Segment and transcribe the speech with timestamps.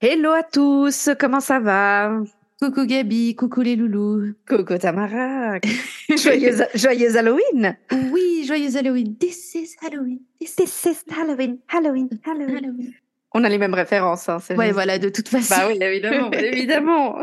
[0.00, 2.20] Hello à tous, comment ça va?
[2.60, 4.34] Coucou Gabi, coucou les loulous.
[4.46, 5.58] Coucou Tamara.
[6.16, 7.76] joyeux, Halloween.
[8.12, 9.16] Oui, joyeux Halloween.
[9.16, 10.18] This is Halloween.
[10.40, 11.58] This, is Halloween.
[11.68, 12.08] Halloween.
[12.24, 12.92] Halloween.
[13.32, 14.28] On a les mêmes références.
[14.28, 15.54] Hein, ouais, voilà, de toute façon.
[15.54, 17.18] Bah oui, évidemment, évidemment.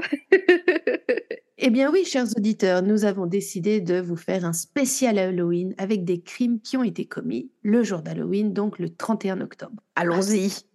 [1.58, 6.06] eh bien oui, chers auditeurs, nous avons décidé de vous faire un spécial Halloween avec
[6.06, 9.84] des crimes qui ont été commis le jour d'Halloween, donc le 31 octobre.
[9.96, 10.71] Allons-y.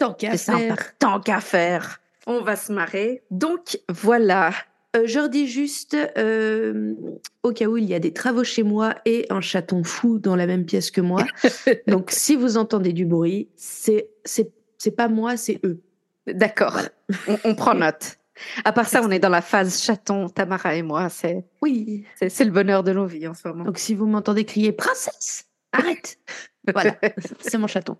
[0.00, 0.98] Tant qu'à faire.
[0.98, 3.22] Tant qu'à faire on va se marrer.
[3.30, 4.52] Donc voilà.
[4.96, 6.94] Euh, je redis juste, euh,
[7.42, 10.34] au cas où il y a des travaux chez moi et un chaton fou dans
[10.34, 11.24] la même pièce que moi.
[11.86, 15.82] Donc si vous entendez du bruit, c'est c'est pas moi, c'est eux.
[16.26, 16.80] D'accord.
[17.44, 18.16] On, prend note.
[18.64, 21.08] À part ça, on est dans la phase chaton, Tamara et moi.
[21.08, 23.64] C'est oui, c'est le bonheur de nos vies en ce moment.
[23.64, 26.18] Donc si vous m'entendez crier princesse, arrête.
[26.72, 26.96] Voilà,
[27.40, 27.96] c'est mon chaton.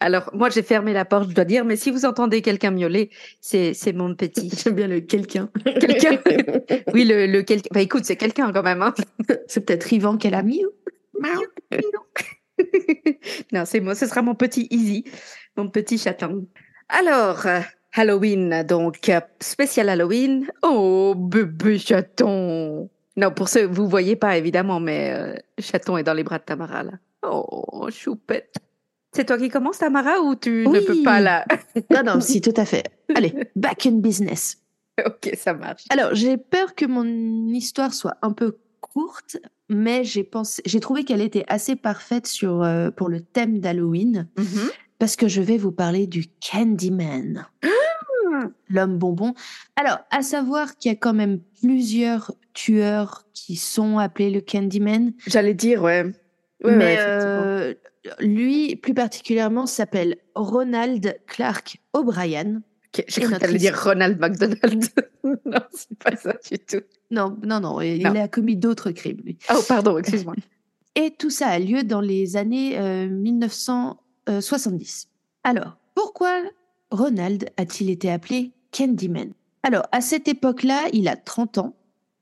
[0.00, 3.10] Alors, moi, j'ai fermé la porte, je dois dire, mais si vous entendez quelqu'un miauler,
[3.40, 4.50] c'est, c'est mon petit.
[4.64, 5.50] J'aime bien le quelqu'un.
[5.64, 6.18] Quelqu'un?
[6.94, 7.68] oui, le, le quelqu'un.
[7.72, 8.82] Bah, écoute, c'est quelqu'un quand même.
[8.82, 8.94] Hein.
[9.48, 10.62] C'est peut-être Yvan qu'elle a mis.
[13.52, 15.04] non, c'est moi, ce sera mon petit Easy,
[15.56, 16.46] mon petit chaton.
[16.88, 17.44] Alors,
[17.92, 20.46] Halloween, donc, spécial Halloween.
[20.62, 22.88] Oh, bébé chaton.
[23.16, 26.38] Non, pour ceux, vous voyez pas évidemment, mais euh, le chaton est dans les bras
[26.38, 26.92] de Tamara là.
[27.22, 28.54] Oh, choupette.
[29.12, 31.44] C'est toi qui commences, Tamara, ou tu ne peux pas là
[31.90, 32.84] Non, non, si, tout à fait.
[33.14, 34.58] Allez, back in business.
[35.06, 35.84] Ok, ça marche.
[35.90, 37.04] Alors, j'ai peur que mon
[37.46, 39.36] histoire soit un peu courte,
[39.68, 44.28] mais j'ai pensé, j'ai trouvé qu'elle était assez parfaite sur euh, pour le thème d'Halloween,
[44.36, 44.70] mm-hmm.
[44.98, 47.46] parce que je vais vous parler du Candyman.
[47.62, 48.48] Ah!
[48.68, 49.34] L'homme bonbon.
[49.76, 55.12] Alors, à savoir qu'il y a quand même plusieurs tueurs qui sont appelés le Candyman.
[55.28, 56.12] J'allais dire, ouais
[56.64, 57.74] mais euh,
[58.20, 62.62] lui, plus particulièrement, s'appelle Ronald Clark O'Brien.
[63.06, 64.84] J'ai cru que dire Ronald McDonald.
[65.24, 66.80] non, c'est pas ça du tout.
[67.10, 69.38] Non, non, non, il a commis d'autres crimes, lui.
[69.50, 70.34] Oh, pardon, excuse-moi.
[70.94, 75.08] Et tout ça a lieu dans les années 1970.
[75.08, 75.10] Euh,
[75.44, 76.42] Alors, pourquoi
[76.90, 79.32] Ronald a-t-il été appelé Candyman?
[79.62, 81.76] Alors, à cette époque-là, il a 30 ans.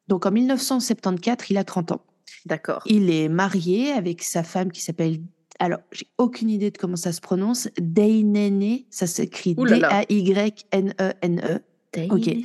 [0.08, 2.02] Donc, en 1974, il a 30 ans.
[2.46, 2.82] D'accord.
[2.86, 5.18] Il est marié avec sa femme qui s'appelle.
[5.58, 7.68] Alors, j'ai aucune idée de comment ça se prononce.
[7.78, 11.58] Daynene, ça s'écrit D-A-Y-N-E-N-E.
[11.92, 12.10] -E.
[12.10, 12.36] Ok.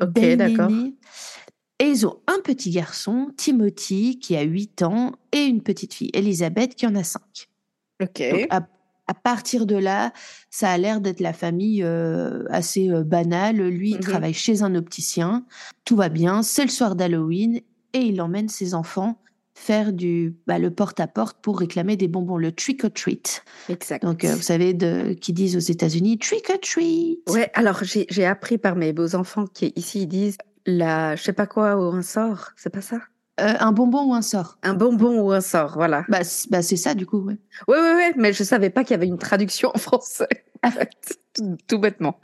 [0.00, 0.70] Ok, d'accord.
[1.80, 6.10] Et ils ont un petit garçon, Timothy, qui a 8 ans, et une petite fille,
[6.12, 7.22] Elisabeth, qui en a 5.
[8.02, 8.22] Ok.
[8.50, 8.62] à,
[9.22, 10.12] partir de là,
[10.50, 13.56] ça a l'air d'être la famille euh, assez euh, banale.
[13.56, 14.02] Lui, il mhm.
[14.02, 15.44] travaille chez un opticien.
[15.84, 16.42] Tout va bien.
[16.42, 17.60] C'est le soir d'Halloween
[17.92, 19.20] et il emmène ses enfants
[19.58, 23.44] faire du bah, le porte-à-porte pour réclamer des bonbons, le trick or treat.
[23.68, 24.04] Exact.
[24.04, 27.18] Donc, euh, vous savez, de, qui disent aux États-Unis trick or treat.
[27.28, 31.32] Ouais, alors j'ai appris par mes beaux enfants qui ici ils disent la, je sais
[31.32, 32.98] pas quoi, ou un sort, c'est pas ça?
[33.40, 36.04] Euh, un bonbon ou un sort Un bonbon ou un sort, voilà.
[36.08, 36.20] Bah,
[36.50, 37.36] bah c'est ça, du coup, ouais.
[37.68, 40.28] Oui, oui, oui, mais je savais pas qu'il y avait une traduction en français.
[41.66, 42.18] tout bêtement.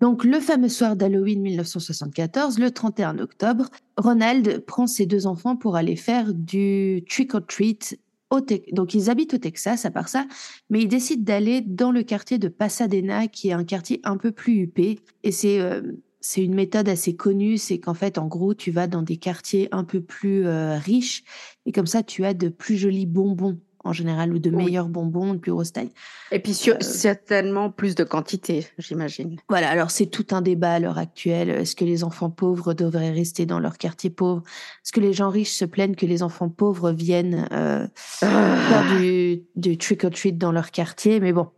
[0.00, 5.76] Donc, le fameux soir d'Halloween 1974, le 31 octobre, Ronald prend ses deux enfants pour
[5.76, 7.98] aller faire du trick or treat.
[8.30, 8.40] Au
[8.72, 10.26] Donc, ils habitent au Texas, à part ça,
[10.68, 14.32] mais ils décident d'aller dans le quartier de Pasadena, qui est un quartier un peu
[14.32, 14.98] plus huppé.
[15.22, 15.80] Et c'est euh,
[16.20, 19.68] c'est une méthode assez connue, c'est qu'en fait, en gros, tu vas dans des quartiers
[19.70, 21.22] un peu plus euh, riches,
[21.66, 25.34] et comme ça, tu as de plus jolis bonbons en général, ou de meilleurs bonbons,
[25.34, 25.90] de plus grosse taille.
[26.32, 29.36] Et puis euh, certainement plus de quantité, j'imagine.
[29.48, 31.50] Voilà, alors c'est tout un débat à l'heure actuelle.
[31.50, 34.42] Est-ce que les enfants pauvres devraient rester dans leur quartier pauvre?
[34.84, 37.86] Est-ce que les gens riches se plaignent que les enfants pauvres viennent euh,
[38.22, 38.56] ah.
[38.68, 41.20] faire du, du trick-or-treat dans leur quartier?
[41.20, 41.48] Mais bon,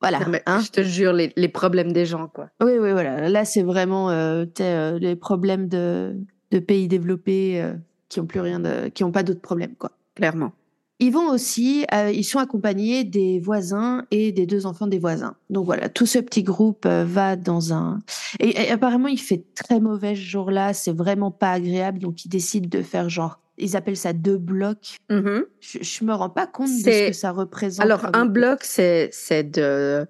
[0.00, 0.20] voilà.
[0.46, 2.50] Hein je te jure, les, les, problèmes des gens, quoi.
[2.62, 3.28] Oui, oui, voilà.
[3.28, 6.14] Là, c'est vraiment euh, euh les problèmes de,
[6.50, 7.74] de pays développés euh,
[8.08, 9.92] qui ont plus rien de, qui ont pas d'autres problèmes, quoi.
[10.14, 10.52] Clairement.
[10.98, 15.36] Ils vont aussi, euh, ils sont accompagnés des voisins et des deux enfants des voisins.
[15.50, 18.00] Donc voilà, tout ce petit groupe euh, va dans un.
[18.40, 20.72] Et, apparemment, il fait très mauvais ce jour-là.
[20.72, 21.98] C'est vraiment pas agréable.
[21.98, 23.40] Donc ils décident de faire genre.
[23.58, 24.96] Ils appellent ça deux blocs.
[25.10, 25.44] Mm-hmm.
[25.60, 27.84] Je, je me rends pas compte de ce que ça représente.
[27.84, 30.06] Alors un bloc, c'est c'est de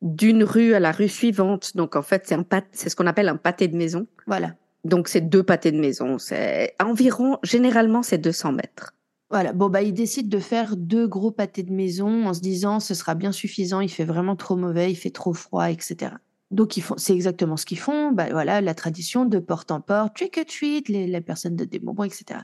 [0.00, 1.76] d'une rue à la rue suivante.
[1.76, 4.06] Donc en fait, c'est un pâté, c'est ce qu'on appelle un pâté de maison.
[4.26, 4.54] Voilà.
[4.84, 6.18] Donc c'est deux pâtés de maison.
[6.18, 8.94] C'est environ, généralement, c'est 200 mètres.
[9.32, 9.54] Voilà.
[9.54, 12.92] Bon, bah, ils décident de faire deux gros pâtés de maison en se disant ce
[12.92, 16.12] sera bien suffisant, il fait vraiment trop mauvais, il fait trop froid, etc.
[16.50, 18.12] Donc, c'est exactement ce qu'ils font.
[18.12, 21.64] Bah, voilà, la tradition de porte en porte, trick or treat, les, les personnes de
[21.64, 22.40] des bonbons, etc.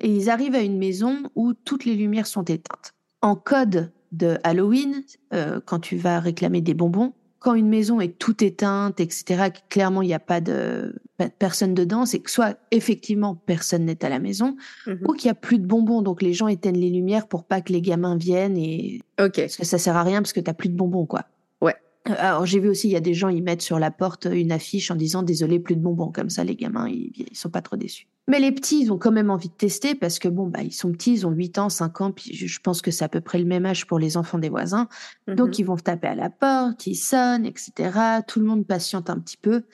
[0.00, 2.94] Et ils arrivent à une maison où toutes les lumières sont éteintes.
[3.22, 8.18] En code de Halloween, euh, quand tu vas réclamer des bonbons, quand une maison est
[8.18, 10.94] toute éteinte, etc., clairement il n'y a pas de,
[11.38, 14.56] personne dedans, c'est que soit effectivement personne n'est à la maison,
[14.86, 14.98] Mhm.
[15.06, 17.60] ou qu'il y a plus de bonbons, donc les gens éteignent les lumières pour pas
[17.60, 19.36] que les gamins viennent et Ok.
[19.36, 21.24] parce que ça sert à rien parce que t'as plus de bonbons quoi.
[21.60, 21.74] Ouais.
[22.08, 24.26] Euh, Alors j'ai vu aussi il y a des gens ils mettent sur la porte
[24.30, 27.50] une affiche en disant désolé plus de bonbons comme ça les gamins ils, ils sont
[27.50, 28.06] pas trop déçus.
[28.28, 30.72] Mais les petits ils ont quand même envie de tester parce que bon bah ils
[30.72, 33.20] sont petits ils ont 8 ans 5 ans puis je, pense que c'est à peu
[33.20, 34.86] près le même âge pour les enfants des voisins
[35.26, 35.54] donc Mhm.
[35.58, 39.38] ils vont taper à la porte ils sonnent etc tout le monde patiente un petit
[39.38, 39.64] peu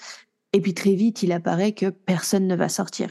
[0.55, 3.11] et puis très vite il apparaît que personne ne va sortir.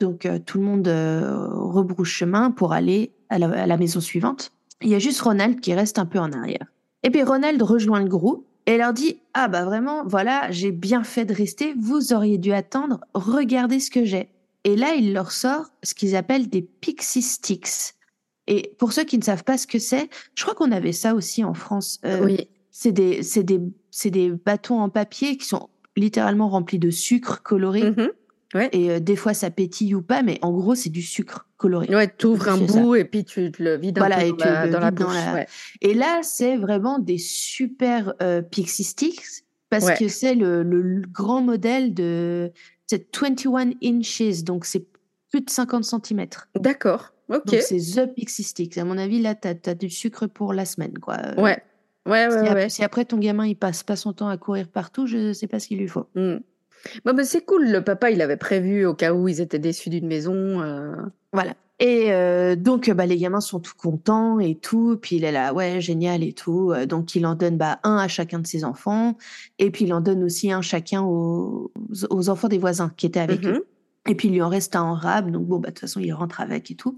[0.00, 4.00] Donc euh, tout le monde euh, rebrousse chemin pour aller à la, à la maison
[4.00, 4.52] suivante.
[4.82, 6.66] Il y a juste Ronald qui reste un peu en arrière.
[7.02, 11.04] Et puis Ronald rejoint le groupe et leur dit Ah bah vraiment, voilà, j'ai bien
[11.04, 14.28] fait de rester, vous auriez dû attendre, regardez ce que j'ai.
[14.68, 17.94] Et là, il leur sort ce qu'ils appellent des pixie sticks.
[18.46, 21.14] Et pour ceux qui ne savent pas ce que c'est, je crois qu'on avait ça
[21.14, 22.00] aussi en France.
[22.04, 22.48] Euh, Oui.
[22.70, 23.60] C'est des, des,
[24.10, 27.90] des bâtons en papier qui sont littéralement remplis de sucre coloré.
[27.90, 28.10] Mhm.
[28.72, 31.88] Et euh, des fois, ça pétille ou pas, mais en gros, c'est du sucre coloré.
[31.94, 32.80] Ouais, t'ouvres un C'est ça.
[32.80, 34.72] bout et puis tu te le vides Voilà, un et peu tu dans la, le
[34.72, 35.14] dans la vides dans bouche.
[35.16, 35.46] la- ouais.
[35.80, 39.22] Et là, c'est vraiment des super euh, pixie sticks
[39.70, 39.96] parce Ouais.
[39.98, 42.52] que c'est le, le- le grand modèle de
[42.88, 44.86] c'est 21 inches, donc c'est
[45.30, 46.26] plus de 50 cm.
[46.56, 47.12] D'accord.
[47.28, 47.44] Ok.
[47.46, 48.78] Donc c'est the pixie sticks.
[48.78, 51.18] À mon avis, là, t'as as du sucre pour la semaine, quoi.
[51.36, 51.62] Ouais.
[52.06, 55.06] Ouais, Si, ouais, si après ton gamin il passe pas son temps à courir partout,
[55.06, 56.06] je sais pas ce qu'il lui faut.
[56.14, 56.36] Mm.
[57.04, 57.68] Bon, bah, c'est cool.
[57.70, 60.62] Le papa, il avait prévu au cas où ils étaient déçus d'une maison.
[60.62, 60.94] euh,
[61.34, 61.54] Voilà.
[61.80, 64.98] Et euh, donc, bah, les gamins sont tout contents et tout.
[65.00, 66.72] Puis il est là, ouais, génial et tout.
[66.72, 69.16] Euh, Donc, il en donne bah, un à chacun de ses enfants.
[69.58, 71.70] Et puis, il en donne aussi un chacun aux,
[72.10, 73.52] aux enfants des voisins qui étaient avec mhm.
[73.52, 73.66] eux.
[74.08, 75.30] Et puis, il lui en reste un en rab.
[75.30, 76.96] Donc, bon, bah, de toute façon, il rentre avec et tout.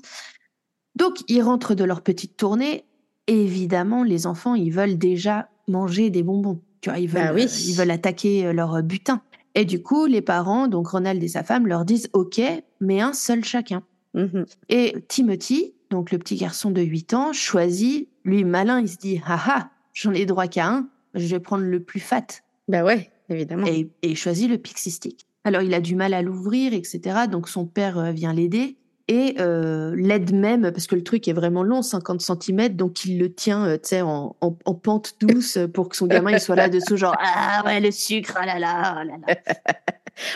[0.97, 2.85] Donc, ils rentrent de leur petite tournée.
[3.27, 6.61] Et évidemment, les enfants, ils veulent déjà manger des bonbons.
[6.81, 7.43] Tu vois, ils veulent, Bah oui.
[7.45, 9.21] euh, ils veulent attaquer leur butin.
[9.55, 12.41] Et du coup, les parents, donc Ronald et sa femme, leur disent OK,
[12.81, 13.83] mais un seul chacun.
[14.15, 14.47] Mhm.
[14.69, 19.21] Et Timothy, donc le petit garçon de 8 ans, choisit, lui malin, il se dit
[19.27, 22.27] Ah ah, j'en ai droit qu'à un, je vais prendre le plus fat.
[22.69, 23.67] Bah ouais, évidemment.
[23.67, 25.27] Et, et il choisit le pixie stick.
[25.45, 27.27] Alors il a du mal à l'ouvrir, etc.
[27.31, 28.77] Donc son père euh, vient l'aider
[29.13, 33.19] et euh, l'aide même, parce que le truc est vraiment long, 50 cm, donc il
[33.19, 36.97] le tient euh, en, en, en pente douce pour que son gamin il soit là-dessous,
[36.97, 39.35] genre Ah ouais, le sucre, ah là là, ah là là.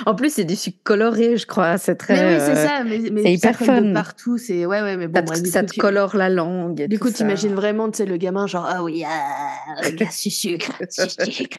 [0.06, 1.76] En plus, c'est du sucre coloré, je crois.
[1.76, 2.15] C'est très.
[2.15, 3.93] Mais oui, c'est euh, ça, mais, mais c'est hyper de fun.
[3.93, 6.17] partout, c'est ouais, ouais, mais bon, ça te, bref, du ça coup, te tu- colore
[6.17, 6.81] la langue.
[6.81, 9.53] et Du tout coup, t'imagines vraiment, tu sais, le gamin, genre, ah oui, ah,
[9.85, 11.59] regarde sucre, sucre.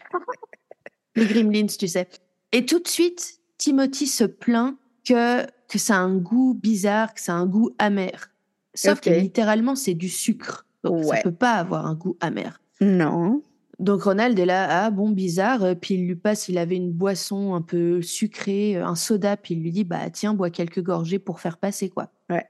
[1.15, 2.07] Les gremlins, tu sais.
[2.51, 4.75] Et tout de suite, Timothy se plaint
[5.07, 8.31] que, que ça a un goût bizarre, que ça a un goût amer.
[8.73, 10.65] Sauf que littéralement, c'est du sucre.
[10.83, 11.21] Donc, ça Ouais.
[11.23, 12.59] peut pas avoir un goût amer.
[12.81, 13.41] Non.
[13.79, 15.63] Donc, Ronald est là, ah bon, bizarre.
[15.63, 19.35] euh, Puis il lui passe, il avait une boisson un peu sucrée, euh, un soda,
[19.37, 22.09] puis il lui dit, bah tiens, bois quelques gorgées pour faire passer, quoi.
[22.29, 22.45] Ouais.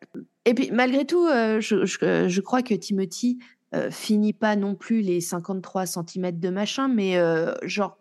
[0.46, 3.40] Et puis, malgré tout, euh, je, je, je crois que Timothy
[3.74, 7.98] euh, finit pas non plus les 53 cm de machin, mais euh, genre,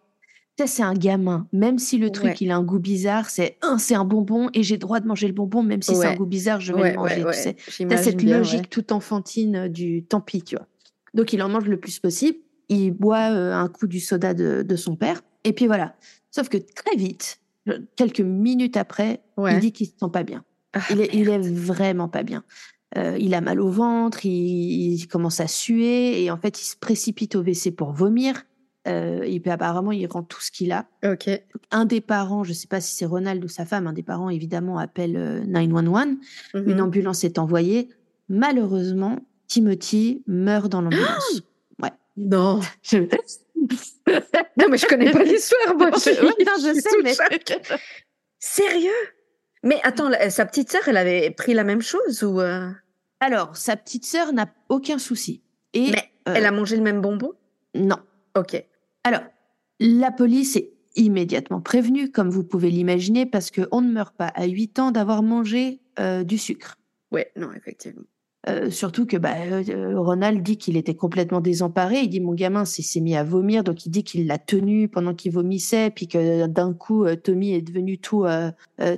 [0.57, 1.49] tu sais, c'est un gamin.
[1.53, 2.37] Même si le truc, Ouais.
[2.41, 5.27] il a un goût bizarre, c'est un, c'est un bonbon et j'ai droit de manger
[5.27, 7.33] le bonbon, même si c'est un goût bizarre, je vais Ouais, le manger, tu
[7.73, 7.87] sais.
[7.89, 10.67] T'as cette bien, logique toute enfantine euh, du tant pis, tu vois.
[11.15, 12.39] Donc, il en mange le plus possible.
[12.69, 15.23] Il boit euh, un coup du soda de, de son père.
[15.45, 15.95] Et puis voilà.
[16.31, 17.41] Sauf que très vite,
[17.97, 20.45] quelques minutes après, il dit qu'il se sent pas bien.
[20.73, 22.43] Ah, Il est, il est vraiment pas bien.
[22.97, 26.65] Euh, il a mal au ventre, il, il commence à suer et en fait, il
[26.65, 28.43] se précipite au WC pour vomir.
[28.87, 30.87] Euh, et puis apparemment, il rend tout ce qu'il a.
[31.05, 31.31] Ok.
[31.71, 34.29] Un des parents, je sais pas si c'est Ronald ou sa femme, un des parents
[34.29, 36.17] évidemment appelle euh, 911.
[36.55, 36.81] Une Mhm.
[36.81, 37.89] ambulance est envoyée.
[38.29, 41.43] Malheureusement, Timothy meurt dans l'ambulance.
[41.83, 41.93] ouais.
[42.17, 42.61] Non.
[42.83, 42.99] Je-
[44.59, 45.89] Non, mais je connais pas l'histoire, moi.
[45.91, 47.59] Ouais, Je- non, je suis sais, mais- choc.
[48.39, 48.91] Sérieux?
[49.63, 52.69] Mais attends, la- sa petite sœur, elle avait pris la même chose ou euh,
[53.21, 55.43] Alors, sa petite sœur n'a aucun souci.
[55.73, 57.33] Et Mais euh, elle a mangé le même bonbon?
[57.75, 57.97] Non.
[58.37, 58.63] Ok.
[59.05, 59.23] Alors,
[59.81, 64.47] la police est immédiatement prévenue, comme vous pouvez l'imaginer, parce qu'on ne meurt pas à
[64.47, 66.77] 8 ans d'avoir mangé euh, du sucre.
[67.13, 68.03] Ouais, non, effectivement.
[68.49, 72.01] Euh, surtout que bah, euh, Ronald dit qu'il était complètement désemparé.
[72.01, 75.15] Il dit mon gamin s'est mis à vomir, donc il dit qu'il l'a tenu pendant
[75.15, 78.27] qu'il vomissait, puis que d'un coup Tommy est devenu tout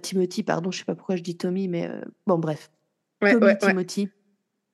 [0.03, 1.89] Timothy, pardon, je sais pas pourquoi je dis Tommy, mais
[2.27, 2.73] bon bref,
[3.21, 4.09] Tommy Timothy,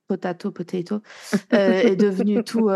[0.08, 1.02] potato potato,
[1.50, 2.70] est devenu tout.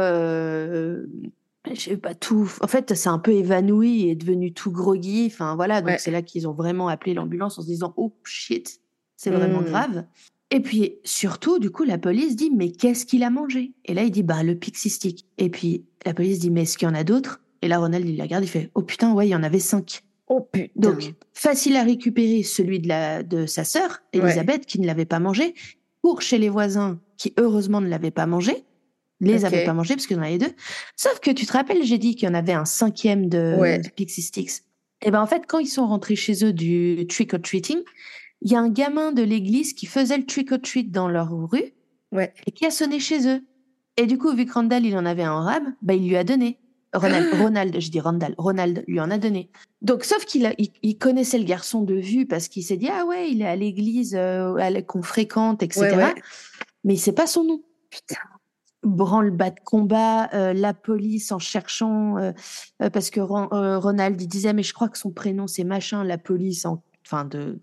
[1.75, 2.51] Je sais pas tout.
[2.61, 5.27] En fait, c'est un peu évanoui et devenu tout groggy.
[5.27, 8.81] Enfin voilà, donc c'est là qu'ils ont vraiment appelé l'ambulance en se disant oh shit,
[9.17, 9.67] c'est vraiment mmh.
[9.67, 10.05] grave.
[10.51, 13.73] Et puis surtout, du coup, la police dit mais qu'est-ce qu'il a mangé?
[13.85, 15.27] Et là, il dit bah le pixie stick.
[15.39, 17.41] Et puis la police dit mais est-ce qu'il y en a d'autres?
[17.63, 19.59] Et là, Ronald il la regarde, il fait oh putain ouais, il y en avait
[19.59, 20.03] cinq.
[20.29, 20.73] Oh putain.
[20.77, 25.21] Donc facile à récupérer celui de la de sa sœur Elisabeth qui ne l'avait pas
[25.21, 25.55] mangé,
[26.03, 28.65] pour chez les voisins qui heureusement ne l'avaient pas mangé.
[29.21, 30.53] Les avaient pas mangé parce qu'il y en avait deux.
[30.97, 33.89] Sauf que tu te rappelles, j'ai dit qu'il y en avait un cinquième de, de
[33.89, 34.63] Pixie Sticks.
[35.03, 37.83] Et ben en fait, quand ils sont rentrés chez eux du trick or treating,
[38.43, 41.31] il y a un gamin de l'église qui faisait le trick or treat dans leur
[41.31, 41.73] rue
[42.13, 42.33] ouais.
[42.47, 43.43] et qui a sonné chez eux.
[43.97, 46.25] Et du coup, vu que Randall, il en avait un rab, bah, il lui a
[46.25, 46.59] donné.
[46.93, 49.51] Ronald, Ronald, je dis Randall, Ronald lui en a donné.
[49.83, 53.31] Donc, sauf qu'il il, connaissait le garçon de vue parce qu'il s'est dit, ah ouais,
[53.31, 56.13] il est à l'église euh, qu'on fréquente, etc.
[56.85, 57.63] Mais il sait pas son nom.
[57.91, 58.17] Putain.
[58.87, 62.33] Branle-bas de combat, euh, la police en cherchant, euh,
[62.93, 66.65] parce que Ronald, il disait, mais je crois que son prénom c'est machin, la police
[66.65, 67.59] en, enfin, de,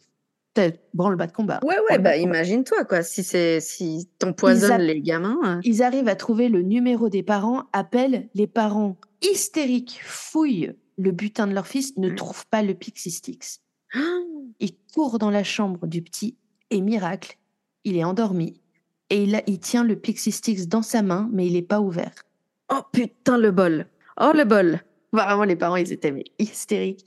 [0.94, 1.60] branle-bas de combat.
[1.63, 3.01] Ouais, ouais, bah imagine-toi, quoi.
[3.01, 5.39] Si c'est si t'empoisonnes les gamins.
[5.44, 5.60] Hein.
[5.63, 11.48] Ils arrivent à trouver le numéro des parents, appellent les parents hystériques, fouillent le butin
[11.48, 13.62] de leur fils, ne trouvent pas le Pixie Sticks.
[14.60, 16.38] Ils courent dans la chambre du petit
[16.70, 17.38] et miracle,
[17.84, 18.62] il est endormi
[19.10, 21.81] et il, a, il tient le Pixie Sticks dans sa main, mais il n'est pas
[21.81, 22.13] ouvert.
[22.69, 23.88] Oh putain, le bol.
[24.19, 24.81] Oh, le bol.
[25.12, 27.05] Vraiment, les parents, ils étaient mais, hystériques.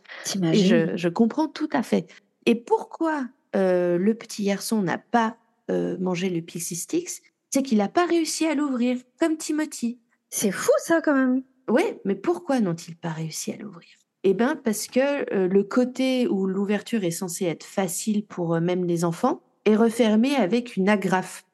[0.52, 2.06] Et je, je comprends tout à fait.
[2.46, 3.26] Et pourquoi
[3.56, 5.36] euh, le petit garçon n'a pas
[5.70, 9.98] euh, mangé le Pixie Sticks, c'est qu'il n'a pas réussi à l'ouvrir, comme Timothy.
[10.30, 11.42] C'est fou ça quand même.
[11.68, 13.88] Oui, mais pourquoi n'ont-ils pas réussi à l'ouvrir?
[14.22, 18.84] Eh bien, parce que euh, le côté où l'ouverture est censée être facile pour même
[18.84, 21.45] les enfants est refermé avec une agrafe.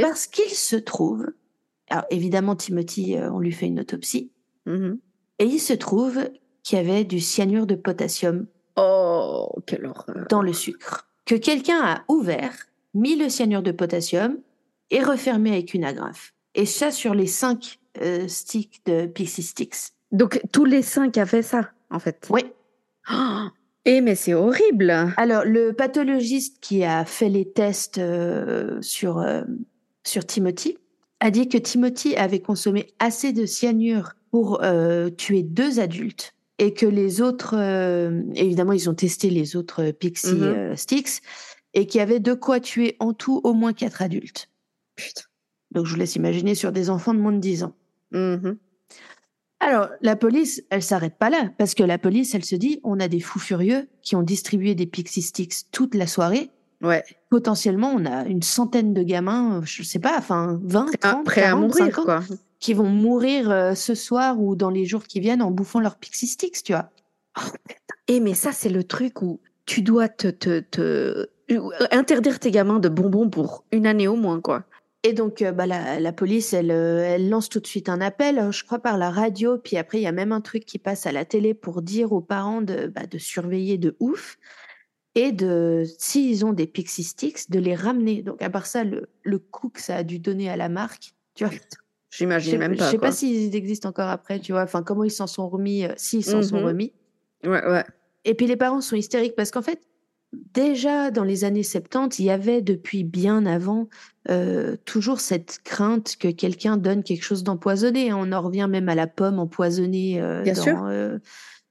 [0.00, 1.26] Parce qu'il se trouve,
[1.88, 4.30] alors évidemment Timothy, on lui fait une autopsie,
[4.66, 4.94] mmh
[5.40, 6.30] et il se trouve
[6.62, 8.46] qu'il y avait du cyanure de potassium.
[8.76, 10.26] Oh, quelle horreur.
[10.30, 12.54] Dans le sucre que quelqu'un a ouvert,
[12.92, 14.38] mis le cyanure de potassium
[14.90, 16.34] et refermé avec une agrafe.
[16.54, 19.92] Et ça sur les cinq euh, sticks de Pixie Sticks.
[20.12, 22.28] Donc tous les cinq avaient ça, en fait.
[22.30, 22.44] Oui.
[23.10, 23.14] et
[23.84, 24.90] eh, mais c'est horrible.
[25.16, 29.42] Alors le pathologiste qui a fait les tests euh, sur euh,
[30.04, 30.78] sur Timothy
[31.20, 34.60] a dit que Timothy avait consommé assez de cyanure pour
[35.16, 40.34] tuer deux adultes et que les autres, euh, évidemment, ils ont testé les autres Pixie
[40.34, 41.22] mmh euh, Sticks
[41.72, 44.50] et qu'il y avait de quoi tuer en tout au moins quatre adultes.
[44.94, 45.22] Putain.
[45.72, 47.74] Donc je vous laisse imaginer sur des enfants de moins de 10 ans.
[48.12, 48.52] Mmh
[49.66, 53.00] Alors la police, elle s'arrête pas là parce que la police, elle se dit, on
[53.00, 56.50] a des fous furieux qui ont distribué des Pixie Sticks toute la soirée.
[56.82, 57.02] Ouais.
[57.30, 61.56] Potentiellement, on a une centaine de gamins, je sais pas, enfin 20, 30, prêts à
[61.56, 62.20] mourir, quoi
[62.64, 65.96] qui vont mourir euh, ce soir ou dans les jours qui viennent en bouffant leur
[65.96, 66.88] Pixie Sticks, tu vois.
[68.08, 71.28] et mais ça, c'est le truc où tu dois te, te, te,
[71.90, 74.64] interdire tes gamins de bonbons pour une année au moins, quoi.
[75.04, 78.00] Et donc, euh, bah, la, la, police, elle, euh, elle lance tout de suite un
[78.00, 80.78] appel, je crois par la radio, puis après, il y a même un truc qui
[80.78, 84.38] passe à la télé pour dire aux parents de, bah, de surveiller de ouf
[85.14, 88.22] et de, s'ils ont des Pixie Sticks, de les ramener.
[88.22, 91.14] Donc, à part ça, le, le coup que ça a dû donner à la marque,
[91.34, 91.52] tu vois,
[92.16, 92.86] J'imagine même pas.
[92.86, 94.62] Je sais pas s'ils existent encore après, tu vois.
[94.62, 96.92] Enfin, comment ils s'en sont remis, euh, s'ils s'en sont mmh remis.
[97.42, 97.84] Ouais, ouais.
[98.24, 99.80] Et puis les parents sont hystériques parce qu'en fait,
[100.52, 103.88] déjà dans les années 70, il y avait depuis bien avant
[104.30, 108.12] euh, toujours cette crainte que quelqu'un donne quelque chose d'empoisonné.
[108.12, 110.84] On en revient même à la pomme empoisonnée euh, bien dans, sûr.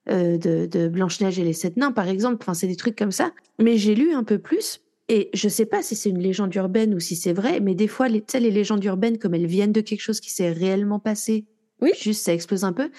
[0.07, 2.37] de, de Blanche-Neige et les Sept Nains, par exemple.
[2.41, 3.31] Enfin, c'est des trucs comme ça.
[3.59, 6.93] Mais j'ai lu un peu plus et je sais pas si c'est une légende urbaine
[6.93, 9.81] ou si c'est vrai, mais des fois, les, les légendes urbaines, comme elles viennent de
[9.81, 11.45] quelque chose qui s'est réellement passé,
[11.81, 11.91] oui.
[11.99, 12.89] juste ça explose un peu.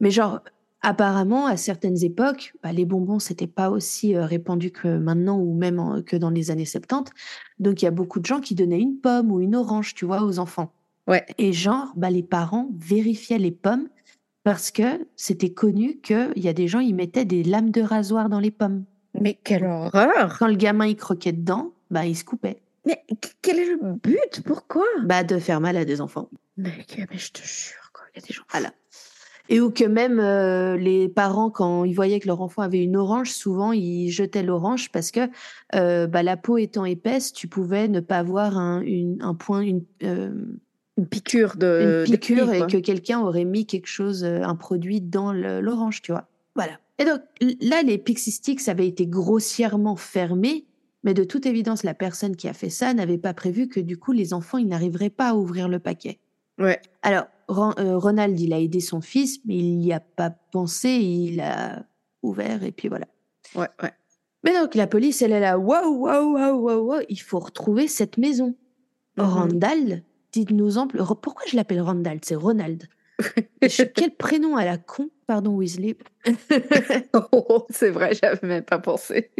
[0.00, 0.40] Mais genre,
[0.82, 5.54] apparemment, à certaines époques, bah, les bonbons, c'était pas aussi euh, répandu que maintenant ou
[5.54, 7.12] même que dans les années 70.
[7.58, 10.04] Donc, il y a beaucoup de gens qui donnaient une pomme ou une orange, tu
[10.04, 10.72] vois, aux enfants.
[11.06, 11.24] Ouais.
[11.38, 13.88] Et genre, bah, les parents vérifiaient les pommes
[14.42, 18.28] parce que c'était connu qu'il y a des gens, ils mettaient des lames de rasoir
[18.28, 18.84] dans les pommes.
[19.18, 22.62] Mais quelle horreur Quand le gamin il croquait dedans, bah il se coupait.
[22.86, 23.04] Mais
[23.42, 24.42] quel est le but?
[24.44, 24.86] Pourquoi?
[25.04, 26.30] Bah de faire mal à des enfants.
[26.56, 28.04] Mais, mais je te jure, quoi.
[28.14, 28.44] Il y a des gens.
[28.50, 28.72] Voilà.
[29.52, 32.96] Et ou que même euh, les parents, quand ils voyaient que leur enfant avait une
[32.96, 35.28] orange, souvent ils jetaient l'orange parce que
[35.74, 39.62] euh, bah, la peau étant épaisse, tu pouvais ne pas avoir un, une, un point,
[39.62, 40.32] une, euh,
[40.96, 42.04] Une piqûre de.
[42.06, 46.28] une piqûre et que quelqu'un aurait mis quelque chose, un produit dans l'orange, tu vois.
[46.54, 46.78] Voilà.
[47.00, 47.20] Et donc
[47.60, 50.64] là, les Pixie Sticks avaient été grossièrement fermés,
[51.02, 53.96] mais de toute évidence, la personne qui a fait ça n'avait pas prévu que du
[53.96, 56.20] coup, les enfants, ils n'arriveraient pas à ouvrir le paquet.
[56.60, 56.80] Ouais.
[57.02, 60.88] Alors, Ron- euh, Ronald, il a aidé son fils, mais il n'y a pas pensé,
[60.90, 61.84] il a
[62.22, 63.06] ouvert et puis voilà.
[63.54, 63.92] Ouais, ouais.
[64.44, 67.88] Mais donc, la police, elle est là, waouh, waouh, waouh, waouh, waouh, il faut retrouver
[67.88, 68.54] cette maison.
[69.16, 69.24] Mhm.
[69.24, 70.02] Randall,
[70.32, 70.98] dites-nous en plus.
[71.20, 72.20] Pourquoi je l'appelle Randall?
[72.22, 72.88] C'est Ronald.
[73.94, 75.96] Quel prénom à la con, pardon Weasley.
[77.32, 79.30] Oh, c'est vrai, j'avais même pas pensé.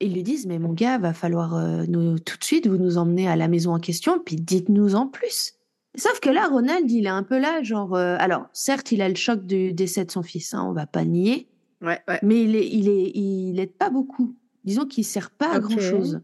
[0.00, 2.98] Ils lui disent, mais mon gars, va falloir euh, nous, tout de suite vous nous
[2.98, 5.53] emmener à la maison en question, puis dites-nous en plus.
[5.96, 7.94] Sauf que là, Ronald, il est un peu là, genre.
[7.94, 10.86] euh, alors, certes, il a le choc du décès de son fils, hein, on va
[10.86, 11.48] pas nier,
[11.82, 12.18] Ouais, ouais.
[12.22, 14.34] mais il est, il est, il aide pas beaucoup.
[14.64, 16.20] Disons qu'il sert pas à grand chose.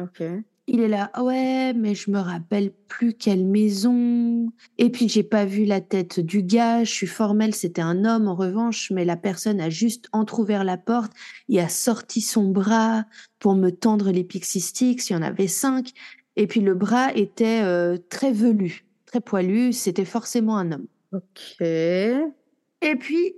[0.00, 0.22] Ok.
[0.66, 4.50] Il est là, ouais, mais je me rappelle plus quelle maison.
[4.78, 6.84] Et puis j'ai pas vu la tête du gars.
[6.84, 10.78] Je suis formelle, c'était un homme en revanche, mais la personne a juste entrouvert la
[10.78, 11.12] porte
[11.50, 13.04] et a sorti son bras
[13.38, 15.10] pour me tendre les pixie sticks.
[15.10, 15.90] Il y en avait cinq.
[16.36, 19.72] Et puis le bras était euh, très velu, très poilu.
[19.72, 20.86] C'était forcément un homme.
[21.12, 21.60] Ok.
[21.60, 23.34] Et puis,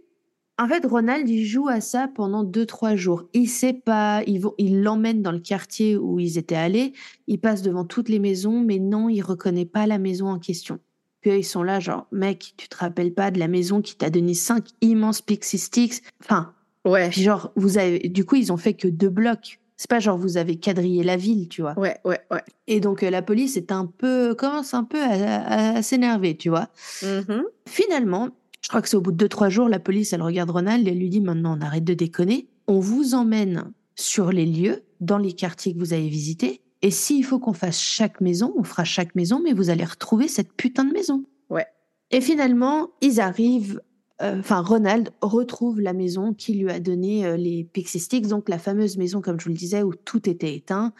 [0.59, 3.25] en fait, Ronald, il joue à ça pendant deux, trois jours.
[3.35, 6.95] Il sait pas, il l'emmène dans le quartier où ils étaient allés.
[7.27, 10.79] Il passe devant toutes les maisons, mais non, il reconnaît pas la maison en question.
[11.21, 14.09] Puis ils sont là, genre, mec, tu te rappelles pas de la maison qui t'a
[14.11, 16.03] donné cinq immenses pixie sticks?
[16.23, 16.55] Enfin,
[16.87, 17.11] Ouais.
[17.11, 19.61] puis genre, vous avez, du coup, ils ont fait que deux blocs.
[19.77, 21.79] C'est pas genre, vous avez quadrillé la ville, tu vois.
[21.79, 22.43] Ouais, ouais, ouais.
[22.67, 26.37] Et donc, euh, la police est un peu, commence un peu à, à- à s'énerver,
[26.37, 26.69] tu vois.
[27.03, 27.45] Mhm.
[27.69, 28.29] Finalement,
[28.63, 30.87] je crois que c'est au bout de deux, trois jours, la police, elle regarde Ronald
[30.89, 32.49] et elle lui dit maintenant, on arrête de déconner.
[32.67, 36.63] On vous emmène sur les lieux, dans les quartiers que vous avez visités.
[36.83, 40.27] Et s'il faut qu'on fasse chaque maison, on fera chaque maison, mais vous allez retrouver
[40.29, 41.25] cette putain de maison.
[41.51, 41.67] Ouais.
[42.11, 43.81] Et finalement, ils arrivent,
[44.23, 48.49] euh, enfin, Ronald retrouve la maison qui lui a donné euh, les Pixie Sticks, donc
[48.49, 50.93] la fameuse maison, comme je vous le disais, où tout était éteint,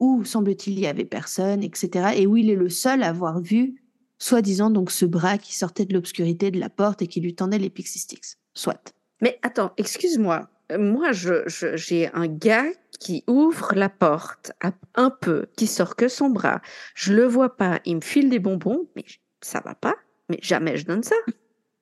[0.00, 2.14] où, semble-t-il, il y avait personne, etc.
[2.16, 3.82] Et où il est le seul à avoir vu
[4.18, 7.58] soi-disant donc ce bras qui sortait de l'obscurité de la porte et qui lui tendait
[7.58, 8.36] les Pixie Sticks.
[8.54, 8.94] Soit.
[9.20, 10.48] Mais attends, excuse-moi.
[10.72, 12.66] Euh, Moi, j'ai un gars
[12.98, 14.52] qui ouvre la porte
[14.94, 16.60] un peu, qui sort que son bras.
[16.94, 17.80] Je le vois pas.
[17.84, 19.04] Il me file des bonbons, mais
[19.40, 19.94] ça va pas.
[20.28, 21.14] Mais jamais je donne ça.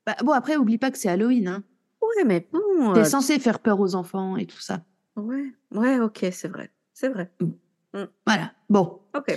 [0.06, 1.48] Bah, bon, après, oublie pas que c'est Halloween.
[1.48, 1.62] Hein.
[2.02, 2.92] Ouais, mais bon.
[2.92, 4.82] T'es euh, censé faire peur aux enfants et tout ça.
[5.16, 6.70] Ouais, ouais, ok, c'est vrai.
[6.92, 7.30] C'est vrai.
[8.26, 8.52] Voilà.
[8.68, 9.00] Bon.
[9.16, 9.36] Ok.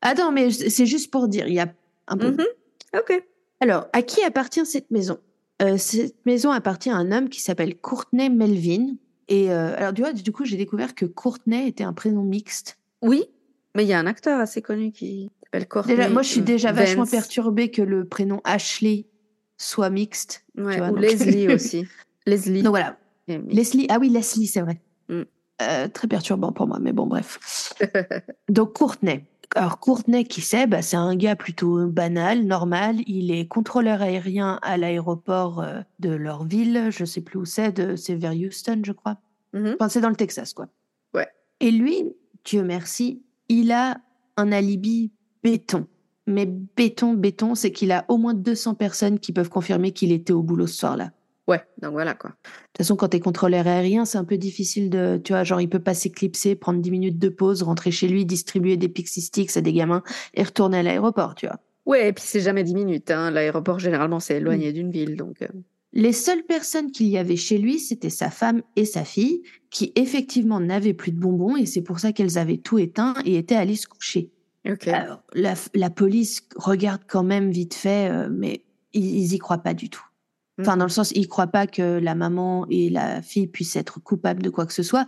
[0.00, 1.72] Attends, mais c'est juste pour dire, il y a
[2.06, 2.30] un peu.
[2.30, 2.46] Mhm.
[2.94, 3.22] Ok.
[3.60, 5.18] Alors, à qui appartient cette maison?
[5.60, 8.94] Euh, Cette maison appartient à un homme qui s'appelle Courtney Melvin.
[9.26, 12.78] Et euh, alors, tu vois, du coup, j'ai découvert que Courtney était un prénom mixte.
[13.02, 13.24] Oui,
[13.74, 16.40] mais il y a un acteur assez connu qui s'appelle Courtney Déjà, moi, je suis
[16.40, 19.06] déjà vachement perturbée que le prénom Ashley
[19.58, 20.44] soit mixte.
[20.56, 21.86] Ouais, tu vois, ou donc- Leslie aussi.
[22.26, 22.62] Leslie.
[22.62, 22.96] Donc voilà.
[23.28, 24.80] Leslie, ah oui, Leslie, c'est vrai.
[25.10, 25.22] Mm.
[25.60, 27.74] Euh, très perturbant pour moi, mais bon, bref.
[28.48, 29.24] Donc, Courtney.
[29.54, 32.96] Alors, Courtney, qui c'est bah, C'est un gars plutôt banal, normal.
[33.06, 36.88] Il est contrôleur aérien à l'aéroport euh, de leur ville.
[36.90, 37.72] Je sais plus où c'est.
[37.72, 39.16] de- C'est vers Houston, je crois.
[39.52, 39.74] Mhm.
[39.74, 40.68] Enfin, c'est dans le Texas, quoi.
[41.12, 41.26] Ouais.
[41.60, 43.98] Et lui, Dieu merci, il a
[44.36, 45.10] un alibi
[45.42, 45.86] béton.
[46.28, 50.32] Mais béton, béton, c'est qu'il a au moins 200 personnes qui peuvent confirmer qu'il était
[50.34, 51.10] au boulot ce soir-là.
[51.48, 52.30] Ouais, donc voilà quoi.
[52.30, 55.62] De toute façon, quand t'es contrôleur aérien, c'est un peu difficile de, tu vois, genre,
[55.62, 59.22] il peut pas s'éclipser, prendre 10 minutes de pause, rentrer chez lui, distribuer des pixie
[59.22, 60.02] sticks à des gamins
[60.34, 61.56] et retourner à l'aéroport, tu vois.
[61.86, 63.10] Ouais, et puis c'est jamais 10 minutes.
[63.10, 63.30] Hein.
[63.30, 64.42] L'aéroport, généralement, c'est Mm.
[64.42, 65.16] éloigné d'une ville.
[65.16, 65.48] Donc, euh,
[65.94, 69.90] Les seules personnes qu'il y avait chez lui, c'était sa femme et sa fille, qui
[69.96, 73.54] effectivement n'avaient plus de bonbons et c'est pour ça qu'elles avaient tout éteint et étaient
[73.54, 74.30] allées se coucher.
[74.92, 79.58] Alors, la, la police regarde quand même vite fait, euh, mais ils, ils y croient
[79.58, 80.04] pas du tout.
[80.60, 80.78] Enfin, Mhm.
[80.80, 84.42] dans le sens, ils croient pas que la maman et la fille puissent être coupables
[84.42, 85.06] de quoi que ce soit.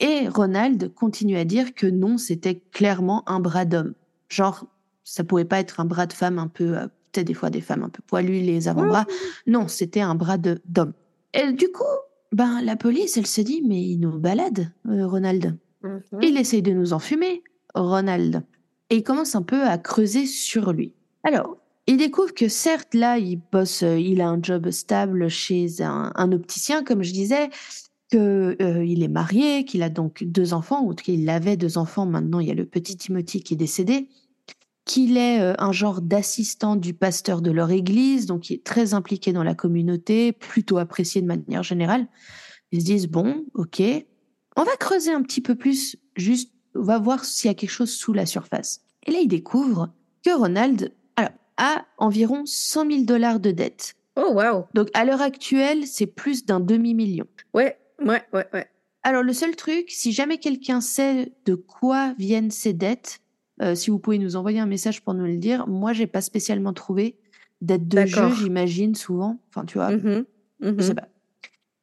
[0.00, 3.94] Et Ronald continue à dire que non, c'était clairement un bras d'homme.
[4.28, 4.66] Genre,
[5.04, 7.60] ça pouvait pas être un bras de femme un peu, euh, peut-être des fois des
[7.60, 9.06] femmes un peu poilues, les avant-bras.
[9.46, 10.92] Non, c'était un bras d'homme.
[11.34, 11.84] Et du coup,
[12.32, 15.56] ben, la police, elle se dit, mais il nous balade, euh, Ronald.
[15.82, 16.00] Mhm.
[16.22, 17.42] Il essaye de nous enfumer,
[17.74, 18.42] Ronald.
[18.90, 20.92] Et il commence un peu à creuser sur lui.
[21.24, 21.56] Alors,
[21.88, 26.32] il découvre que certes, là, il bosse, euh, il a un job stable chez un,
[26.32, 27.48] opticien, comme je disais,
[28.10, 32.06] que euh, est marié, qu'il a donc deux enfants, ou qu'il avait deux enfants.
[32.06, 34.08] Maintenant, il y a le petit Timothy qui est décédé.
[34.84, 38.94] qu'il est euh, un genre d'assistant du pasteur de leur église, donc il est très
[38.94, 42.06] impliqué dans la communauté, plutôt apprécié de manière générale.
[42.72, 43.82] Ils se disent, bon, ok,
[44.56, 47.90] on va creuser un petit peu plus, juste, va voir s'il y a quelque chose
[47.90, 48.80] sous la surface.
[49.06, 49.90] Et là, ils découvrent
[50.24, 50.92] que Ronald
[51.58, 53.94] a environ 100 000 dollars de dettes.
[54.16, 54.66] Oh, wow.
[54.74, 57.26] Donc, à l'heure actuelle, c'est plus d'un demi-million.
[57.54, 58.66] Ouais, ouais, ouais, ouais.
[59.02, 63.20] Alors, le seul truc, si jamais quelqu'un sait de quoi viennent ces dettes,
[63.62, 65.66] euh, si vous pouvez nous envoyer un message pour nous le dire.
[65.66, 67.16] Moi, j'ai pas spécialement trouvé
[67.62, 69.40] dettes de jeu, j'imagine, souvent.
[69.48, 70.26] Enfin, tu vois, Mhm,
[70.60, 71.08] je sais pas.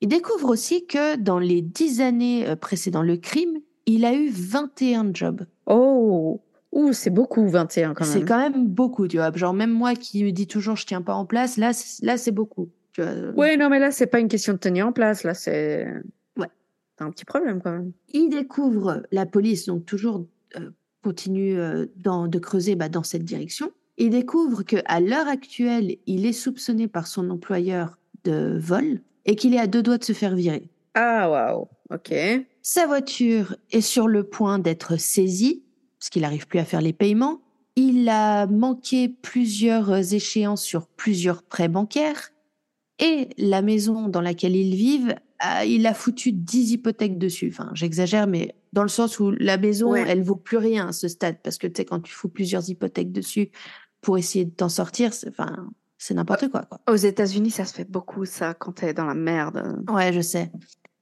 [0.01, 4.29] Il découvre aussi que dans les dix années euh, précédant le crime, il a eu
[4.29, 5.45] 21 jobs.
[5.65, 6.41] Oh,
[6.71, 8.27] Ouh, c'est beaucoup, 21 quand C'est même.
[8.27, 9.31] quand même beaucoup, tu vois.
[9.31, 12.17] Genre, même moi qui me dis toujours je tiens pas en place, là, c'est- là
[12.17, 12.69] c'est beaucoup.
[12.93, 13.11] Tu vois.
[13.37, 15.23] Ouais, non, mais là, c'est pas une question de tenir en place.
[15.23, 15.85] Là, c'est.
[16.37, 16.47] Ouais.
[16.97, 17.91] T'as un petit problème quand même.
[18.11, 20.69] Il découvre la police, donc toujours euh,
[21.03, 23.71] continue euh, dans, de creuser bah, dans cette direction.
[23.97, 29.35] Il découvre que à l'heure actuelle, il est soupçonné par son employeur de vol et
[29.35, 30.69] qu'il est à deux doigts de se faire virer.
[30.95, 31.67] Ah, waouh.
[31.91, 32.13] Ok.
[32.65, 35.63] Sa voiture est sur le point d'être saisie
[35.99, 37.41] parce qu'il n'arrive plus à faire les paiements.
[37.75, 42.29] Il a manqué plusieurs échéances sur plusieurs prêts bancaires
[42.99, 47.49] et la maison dans laquelle ils vivent, ah, il a foutu 10 hypothèques dessus.
[47.51, 50.05] Enfin, j'exagère, mais dans le sens où la maison, Ouais.
[50.07, 52.69] elle vaut plus rien à ce stade parce que tu sais, quand tu fous plusieurs
[52.69, 53.51] hypothèques dessus
[53.99, 56.79] pour essayer de t'en sortir, c'est, enfin, c'est n'importe quoi, quoi.
[56.87, 59.83] Aux États-Unis, ça se fait beaucoup, ça, quand t'es dans la merde.
[59.89, 60.51] Ouais, je sais.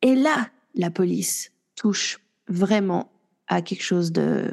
[0.01, 3.11] Et là, la police touche vraiment
[3.47, 4.45] à quelque chose de,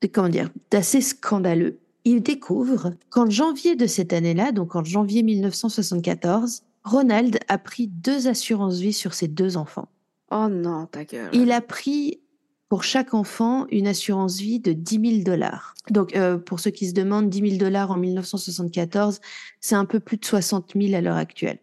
[0.00, 1.78] de comment dire, d'assez scandaleux.
[2.04, 8.26] Il découvre qu'en janvier de cette année-là, donc en janvier 1974, Ronald a pris deux
[8.26, 9.88] assurances vie sur ses deux enfants.
[10.32, 11.30] Oh non, ta gueule.
[11.32, 12.20] Il a pris
[12.68, 15.74] pour chaque enfant une assurance vie de 10 000 dollars.
[15.90, 19.20] Donc, euh, pour ceux qui se demandent, 10 000 dollars en 1974,
[19.60, 21.58] c'est un peu plus de 60 000 à l'heure actuelle.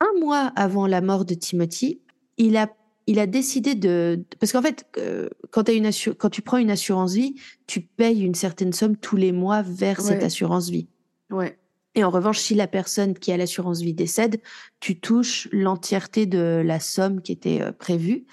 [0.00, 2.02] Un mois avant la mort de Timothy,
[2.36, 2.68] il a,
[3.10, 4.24] il a décidé de...
[4.38, 7.34] Parce qu'en fait, euh, quand, une tu prends une assurance vie,
[7.66, 10.86] tu payes une certaine somme tous les mois vers cette assurance vie.
[11.30, 11.58] Ouais.
[11.96, 14.40] Et en revanche, si la personne qui a l'assurance vie décède,
[14.78, 18.26] tu touches l'entièreté de la somme qui était euh, prévue.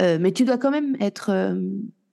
[0.00, 1.60] Euh, mais tu dois quand même être euh,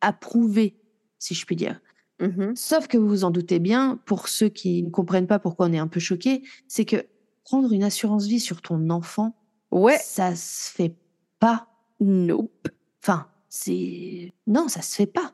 [0.02, 0.80] approuvé,
[1.20, 1.80] si je puis dire.
[2.20, 2.56] Mhm.
[2.56, 5.74] Sauf que vous vous en doutez bien, pour ceux qui ne comprennent pas pourquoi on
[5.74, 7.06] est un peu choqués, c'est que
[7.44, 9.36] prendre une assurance vie sur ton enfant,
[9.72, 9.98] Ouais.
[10.04, 10.96] ça se fait
[11.40, 11.68] pas.
[12.02, 12.68] Nope.
[13.04, 15.32] Enfin, c'est non, ça se fait pas.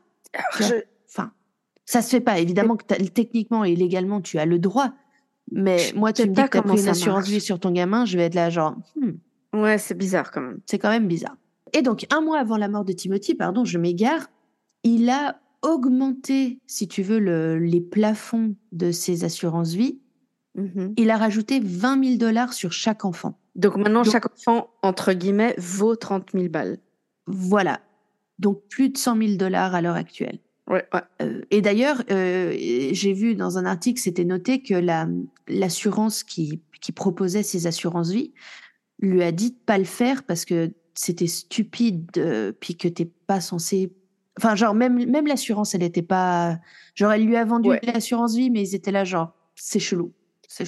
[0.60, 0.74] Je-
[1.08, 1.32] Enfin,
[1.86, 2.38] ça se fait pas.
[2.38, 4.92] Évidemment que techniquement et légalement, tu as le droit.
[5.50, 7.70] Mais Je moi, tu me dis que tu as pris une assurance vie sur ton
[7.70, 9.12] gamin, je vais être là genre, Hmm,
[9.58, 10.60] Ouais, c'est bizarre quand même.
[10.66, 11.36] c'est quand même bizarre.
[11.72, 14.28] Et donc, un mois avant la mort de Timothy, pardon, je m'égare,
[14.84, 19.98] il a augmenté, si tu veux, le- les plafonds de ses assurances vie.
[20.54, 20.92] Mhm.
[20.98, 23.38] Il a rajouté 20 000 dollars sur chaque enfant.
[23.58, 26.78] Donc maintenant, Donc- chaque enfant, entre guillemets, vaut 30 000 balles.
[27.26, 27.80] Voilà.
[28.38, 30.38] Donc, plus de 100 000 dollars à l'heure actuelle.
[30.68, 31.00] Ouais, ouais.
[31.22, 32.54] Euh, et d'ailleurs, euh,
[32.92, 35.08] j'ai vu dans un article, c'était noté que la-
[35.48, 38.32] l'assurance qui, qui proposait ces assurances vie
[39.00, 43.06] lui a dit de pas le faire parce que c'était stupide, euh, puis que t'es
[43.26, 43.92] pas censé.
[44.38, 46.58] Enfin, genre même même l'assurance, elle était pas.
[46.94, 47.80] Genre, elle lui a vendu Ouais.
[47.82, 50.12] l'assurance vie, mais ils étaient là genre, c'est chelou.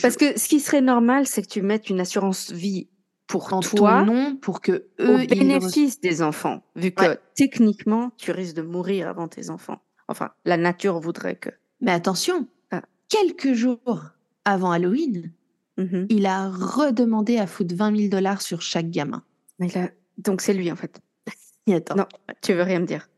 [0.02, 2.88] Parce que ce qui serait normal, c'est que tu mettes une assurance vie
[3.26, 7.02] pour en toi, ton nom pour que au eux ils bénéfice des enfants, vu que
[7.04, 7.18] Ouais.
[7.34, 9.78] techniquement, tu risques de mourir avant tes enfants.
[10.08, 11.50] Enfin, la nature voudrait que.
[11.80, 12.82] Mais attention, Ah.
[13.08, 14.02] quelques jours
[14.44, 15.32] avant Halloween,
[15.78, 16.06] Mhm.
[16.10, 19.22] il a redemandé à foutre 20 000 dollars sur chaque gamin.
[19.60, 19.88] Mais là,
[20.18, 21.00] donc c'est lui en fait.
[21.72, 21.94] Attends.
[21.96, 22.06] Non,
[22.42, 23.08] tu veux rien me dire.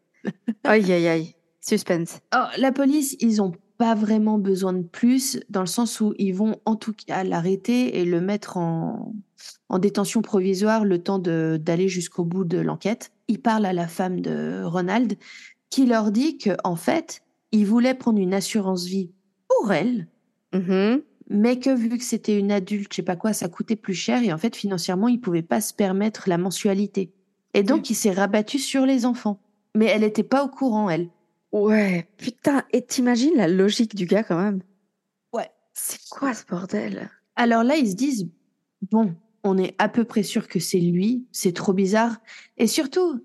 [0.64, 1.34] aïe, aïe, aïe.
[1.60, 2.20] Suspense.
[2.34, 6.32] Oh, la police, ils ont pas vraiment besoin de plus, dans le sens où ils
[6.34, 9.14] vont en tout cas l'arrêter et le mettre en,
[9.68, 13.12] en détention provisoire le temps d'aller jusqu'au bout de l'enquête.
[13.28, 15.14] Il parle à la femme de Ronald,
[15.70, 19.10] qui leur dit que en fait, il voulait prendre une assurance vie
[19.48, 20.06] pour elle,
[20.54, 21.02] Mhm.
[21.30, 24.22] mais que vu que c'était une adulte, je sais pas quoi, ça coûtait plus cher
[24.22, 27.10] et en fait financièrement, il pouvait pas se permettre la mensualité.
[27.54, 29.38] Et donc, il s'est rabattu sur les enfants.
[29.74, 31.08] Mais elle était pas au courant, elle.
[31.52, 34.62] Ouais, putain, et t'imagines la logique du gars quand même?
[35.32, 35.50] Ouais.
[35.74, 37.10] C'est quoi ce bordel?
[37.36, 38.28] Alors là, ils se disent,
[38.90, 42.16] bon, on est à peu près sûr que c'est lui, c'est trop bizarre.
[42.56, 43.24] Et surtout,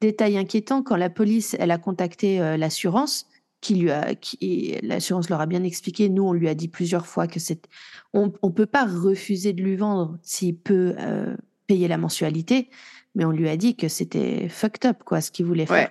[0.00, 3.26] détail inquiétant, quand la police, elle a contacté euh, l'assurance,
[3.60, 7.06] qui lui a, qui, l'assurance leur a bien expliqué, nous, on lui a dit plusieurs
[7.06, 7.66] fois que c'est,
[8.12, 11.34] on, peut pas refuser de lui vendre s'il peut euh,
[11.66, 12.68] payer la mensualité,
[13.14, 15.90] mais on lui a dit que c'était fucked up, quoi, ce qu'il voulait faire.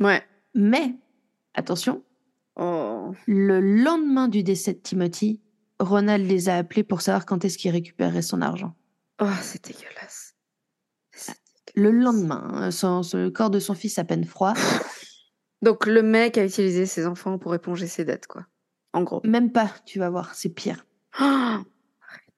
[0.00, 0.06] Ouais.
[0.06, 0.22] Ouais.
[0.54, 0.94] Mais,
[1.54, 2.02] attention,
[2.56, 3.14] Oh.
[3.26, 5.40] Le lendemain du décès de Timothy,
[5.78, 8.74] Ronald les a appelés pour savoir quand est-ce qu'il récupérerait son argent.
[9.22, 10.34] Oh, c'est dégueulasse.
[11.12, 11.32] C'est
[11.74, 14.52] Le lendemain, son, son- le corps de son fils à peine froid.
[15.62, 18.44] Donc le mec a utilisé ses enfants pour éponger ses dettes, quoi.
[18.92, 19.22] En gros.
[19.24, 20.84] Même pas, tu vas voir, c'est pire.
[21.18, 21.62] Ah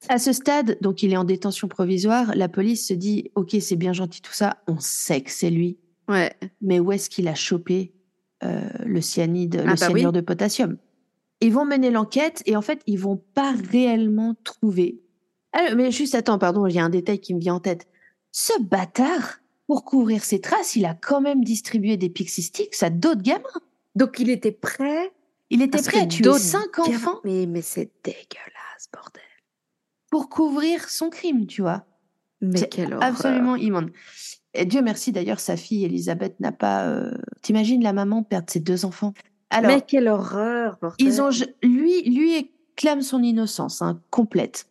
[0.09, 3.77] À ce stade, donc il est en détention provisoire, la police se dit Ok, c'est
[3.77, 6.33] bien gentil tout ça, on sait que c'est lui, ouais.
[6.61, 7.95] mais où est-ce qu'il a chopé
[8.45, 10.13] euh, le cyanide, Ah le bah cyanure oui.
[10.13, 10.77] de potassium
[11.41, 15.01] Ils vont mener l'enquête et en fait, ils vont pas réellement trouver.
[15.53, 17.87] Ah, mais juste attends, pardon, il y a un détail qui me vient en tête.
[18.31, 22.91] Ce bâtard, pour couvrir ses traces, il a quand même distribué des pixie sticks à
[22.91, 23.43] d'autres gamins.
[23.95, 25.13] Donc il était prêt.
[25.51, 29.23] Il était prêt à tuer cinq enfants Mais, mais c'est dégueulasse, bordel.
[30.11, 31.85] pour couvrir son crime, tu vois.
[32.41, 33.03] Mais C'est quelle horreur.
[33.03, 33.91] Absolument immonde.
[34.55, 36.87] Et Dieu merci d'ailleurs, sa fille Elisabeth n'a pas.
[36.87, 37.13] euh,
[37.43, 39.15] T'imagines la maman perdre ses deux enfants?
[39.51, 41.31] Alors, mais quelle horreur, ils ont
[41.63, 44.67] lui lui clame son innocence hein, complète.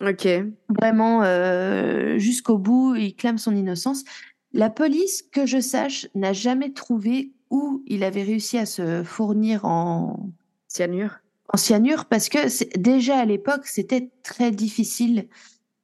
[0.00, 0.28] Ok.
[0.68, 4.04] Vraiment euh, jusqu'au bout, il clame son innocence.
[4.52, 9.64] La police, que je sache, n'a jamais trouvé où il avait réussi à se fournir
[9.64, 10.30] en,
[10.68, 11.20] Cyanure.
[11.52, 15.28] en cyanure parce que déjà à l'époque, c'était très difficile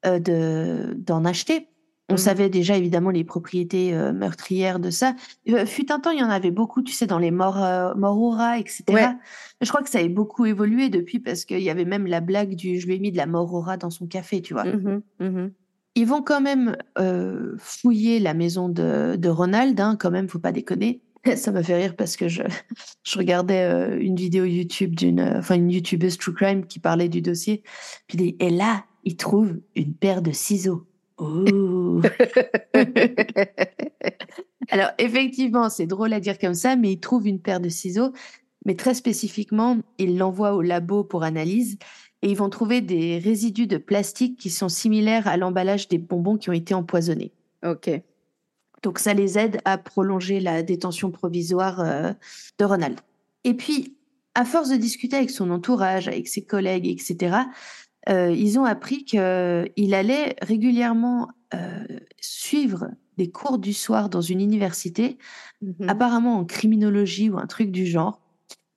[0.07, 1.69] euh, de d'en acheter.
[2.11, 2.19] On Mhm.
[2.19, 5.15] savait déjà évidemment les propriétés euh, meurtrières de ça.
[5.51, 7.95] Euh, fut un temps, il y en avait beaucoup, tu sais, dans les morts, euh,
[7.95, 8.85] morts etc.
[8.91, 9.07] Ouais.
[9.61, 12.55] Je crois que ça a beaucoup évolué depuis parce qu'il y avait même la blague
[12.55, 14.65] du je lui ai mis de la mort au rat dans son café, tu vois.
[14.65, 15.53] Mhm.
[15.95, 20.39] Ils vont quand même euh, fouiller la maison de, de Ronald, hein, quand même, faut
[20.39, 21.01] pas déconner.
[21.37, 22.43] Ça m'a fait rire parce que je,
[23.03, 27.21] je regardais euh, une vidéo YouTube d'une, enfin une YouTubeuse True Crime qui parlait du
[27.21, 27.65] dossier.
[28.07, 30.87] Puis et là, il trouve une paire de ciseaux.
[31.17, 31.45] Oh.
[34.71, 38.13] Alors effectivement, c'est drôle à dire comme ça, mais il trouve une paire de ciseaux.
[38.65, 41.79] Mais très spécifiquement, il l'envoie au labo pour analyse
[42.23, 46.37] et ils vont trouver des résidus de plastique qui sont similaires à l'emballage des bonbons
[46.37, 47.33] qui ont été empoisonnés.
[47.65, 47.91] ok.
[48.83, 52.13] Donc ça les aide à prolonger la détention provisoire euh,
[52.59, 53.01] de Ronald.
[53.43, 53.97] Et puis,
[54.35, 57.39] à force de discuter avec son entourage, avec ses collègues, etc.,
[58.09, 61.87] euh, ils ont appris qu'il allait régulièrement euh,
[62.21, 65.19] suivre des cours du soir dans une université,
[65.63, 65.89] Mhm.
[65.89, 68.21] apparemment en criminologie ou un truc du genre,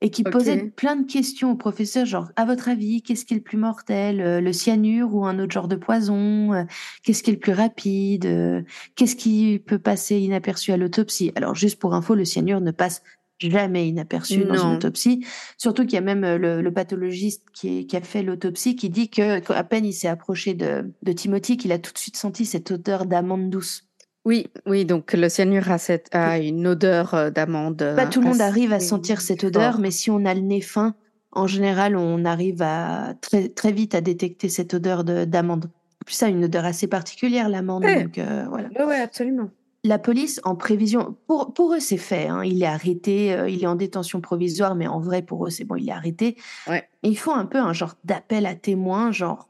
[0.04, 3.38] et qui posait plein de questions au professeur, genre, à votre avis, qu'est-ce qui est
[3.38, 6.64] le plus mortel, euh, le cyanure ou un autre genre de poison Euh,
[7.04, 8.64] Qu'est-ce qui est le plus rapide Euh,
[8.96, 11.32] Qu'est-ce qui peut passer inaperçu à l'autopsie?
[11.36, 13.04] Alors, juste pour info, le cyanure ne passe
[13.50, 15.26] jamais inaperçu dans une autopsie.
[15.58, 18.76] Surtout qu'il y a même euh, le, le pathologiste qui, est- qui a fait l'autopsie
[18.76, 21.98] qui dit que qu'à peine il s'est approché de, de Timothy qu'il a tout de
[21.98, 23.86] suite senti cette odeur d'amande douce.
[24.24, 27.78] Oui, oui, donc le cyanure a, cette, a une odeur euh, d'amande.
[27.96, 30.62] Pas tout le monde arrive à sentir cette odeur, mais si on a le nez
[30.62, 30.94] fin,
[31.32, 35.66] en général, on arrive à très, très vite à détecter cette odeur de- d'amande.
[35.66, 37.84] En plus, ça a une odeur assez particulière, l'amande.
[37.84, 38.04] Ouais.
[38.04, 38.70] Donc, euh, voilà.
[38.78, 39.50] Ouais, ouais, absolument.
[39.84, 42.28] La police, en prévision, pour, pour eux, c'est fait.
[42.28, 42.44] hein.
[42.44, 45.64] Il est arrêté, euh, il est en détention provisoire, mais en vrai, pour eux, c'est
[45.64, 46.38] bon, il est arrêté.
[46.68, 46.88] Ouais.
[47.02, 49.50] Ils font un peu un genre d'appel à témoins, genre,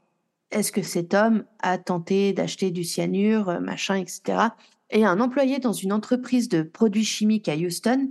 [0.50, 4.38] est-ce que cet homme a tenté d'acheter du cyanure, euh, machin, etc.
[4.90, 8.10] Et un employé dans une entreprise de produits chimiques à Houston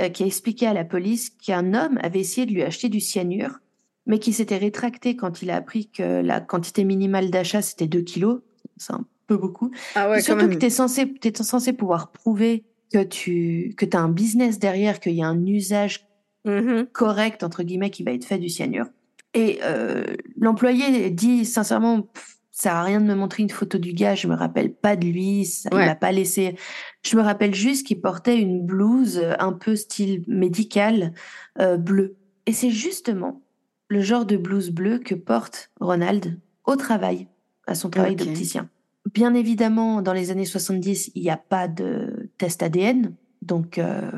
[0.00, 3.00] euh, qui a expliqué à la police qu'un homme avait essayé de lui acheter du
[3.00, 3.58] cyanure,
[4.06, 8.02] mais qui s'était rétracté quand il a appris que la quantité minimale d'achat, c'était 2
[8.02, 8.40] kilos.
[8.76, 9.70] C'est un peu beaucoup.
[9.94, 13.86] Ah ouais, Surtout quand que tu es censé, t'es censé pouvoir prouver que tu que
[13.94, 16.08] as un business derrière, qu'il y a un usage
[16.44, 16.86] Mhm.
[16.92, 18.86] correct, entre guillemets, qui va être fait du cyanure.
[19.34, 20.04] Et euh,
[20.40, 24.14] l'employé dit sincèrement, Pff, ça sert à rien de me montrer une photo du gars,
[24.14, 25.84] je me rappelle pas de lui, ça, il Ouais.
[25.86, 26.56] m'a pas laissé.
[27.04, 31.12] Je me rappelle juste qu'il portait une blouse un peu style médical
[31.60, 32.16] euh, bleu.
[32.46, 33.42] Et c'est justement
[33.88, 37.28] le genre de blouse bleue que porte Ronald au travail,
[37.66, 38.24] à son travail Ok.
[38.24, 38.70] d'opticien.
[39.14, 43.14] Bien évidemment, dans les années 70, il n'y a pas de test ADN.
[43.42, 44.10] Donc, euh,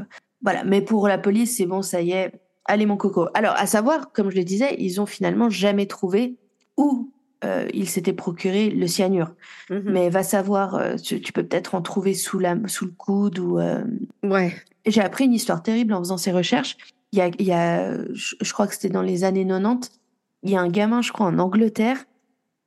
[0.43, 0.65] voilà.
[0.65, 2.33] Mais pour la police, c'est bon, ça y est.
[2.65, 3.29] Allez, mon coco.
[3.35, 6.37] Alors, à savoir, comme je le disais, ils ont finalement jamais trouvé
[6.77, 7.11] où
[7.45, 9.33] euh, il s'était procuré le cyanure.
[9.71, 9.83] Mhm.
[9.87, 13.39] Mais va savoir, euh, tu, tu peux peut-être en trouver sous, la, sous le coude
[13.39, 13.59] ou.
[13.59, 13.83] euh,
[14.23, 14.55] Ouais.
[14.87, 16.77] j'ai appris une histoire terrible en faisant ces recherches.
[17.13, 19.91] Il y a, il y a je, je crois que c'était dans les années 90,
[20.43, 22.05] il y a un gamin, je crois, en Angleterre.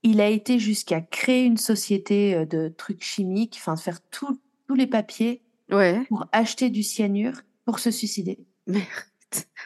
[0.03, 4.37] Il a été jusqu'à créer une société euh, de trucs chimiques, enfin, de faire tous
[4.75, 6.01] les papiers Ouais.
[6.09, 7.35] pour acheter du cyanure
[7.65, 8.39] pour se suicider.
[8.67, 8.83] Merde.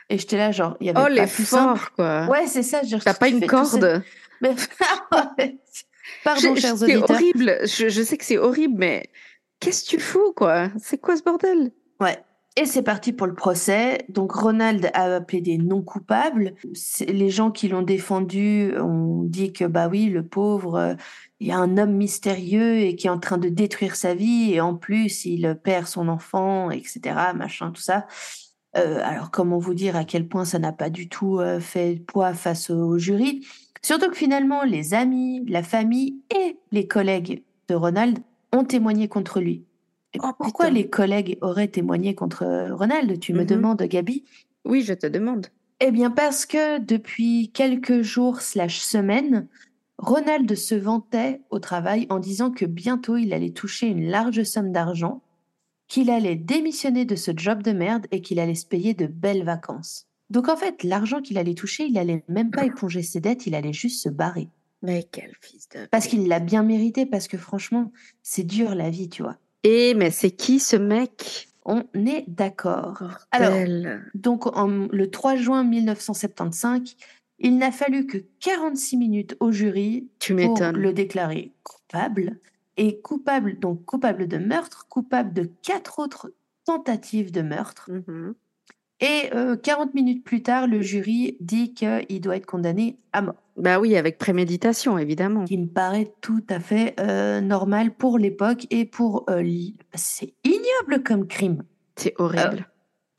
[0.10, 1.14] Et j'étais là, genre, il y avait Oh, simple.
[1.16, 2.28] l'effort, quoi.
[2.30, 2.82] Ouais, c'est ça.
[3.04, 4.04] T'as pas une ces- corde.
[4.42, 4.56] Mais-
[6.24, 7.10] Pardon, Je- chers C'est auditeurs.
[7.12, 7.58] horrible.
[7.64, 9.10] Je, je sais que c'est horrible, mais
[9.60, 10.70] qu'est-ce que tu fous, quoi?
[10.80, 11.72] C'est quoi ce bordel?
[12.00, 12.18] Ouais.
[12.60, 14.00] Et c'est parti pour le procès.
[14.10, 16.56] Donc Ronald a plaidé non coupable.
[17.08, 20.96] Les gens qui l'ont défendu ont dit que bah oui, le pauvre, euh,
[21.40, 24.54] il y a un homme mystérieux et qui est en train de détruire sa vie
[24.56, 27.00] et en plus il perd son enfant, etc.
[27.36, 28.08] Machin, tout ça.
[28.76, 32.02] Euh, alors comment vous dire à quel point ça n'a pas du tout euh, fait
[32.08, 33.46] poids face au jury?
[33.84, 38.18] Surtout que finalement les amis, la famille et les collègues de Ronald
[38.52, 39.67] ont témoigné contre lui.
[40.24, 43.20] Oh, pourquoi les collègues auraient témoigné contre euh, Ronald?
[43.20, 43.46] Tu me mhm.
[43.46, 44.24] demandes, Gabi?
[44.66, 45.48] Oui, je te demande.
[45.80, 49.48] Eh bien, parce que depuis quelques jours slash semaines,
[49.98, 54.72] Ronald se vantait au travail en disant que bientôt il allait toucher une large somme
[54.72, 55.22] d'argent,
[55.88, 59.44] qu'il allait démissionner de ce job de merde et qu'il allait se payer de belles
[59.44, 60.08] vacances.
[60.30, 63.56] Donc en fait, l'argent qu'il allait toucher, il allait même pas éponger ses dettes, il
[63.56, 64.50] allait juste se barrer.
[64.82, 65.86] Mais quel fils de...
[65.88, 69.38] Parce qu'il l'a bien mérité, parce que franchement, c'est dur la vie, tu vois.
[69.64, 71.50] Et mais c'est qui ce mec?
[71.66, 73.04] On est d'accord.
[73.32, 73.54] Alors,
[74.14, 76.96] donc le 3 juin 1975,
[77.40, 82.40] il n'a fallu que 46 minutes au jury tu pour le déclarer coupable.
[82.78, 86.32] Et coupable, donc coupable de meurtre, coupable de quatre autres
[86.64, 87.92] tentatives de meurtre.
[87.92, 88.34] Mmh
[89.00, 89.30] et
[89.64, 93.36] 40 minutes plus tard, le jury dit qu'il doit être condamné à mort.
[93.56, 95.46] Bah oui, avec préméditation, évidemment.
[95.46, 96.96] Qui me paraît tout à fait
[97.42, 99.26] normal pour l'époque et pour...
[99.94, 101.64] c'est ignoble comme crime.
[101.96, 102.68] C'est horrible.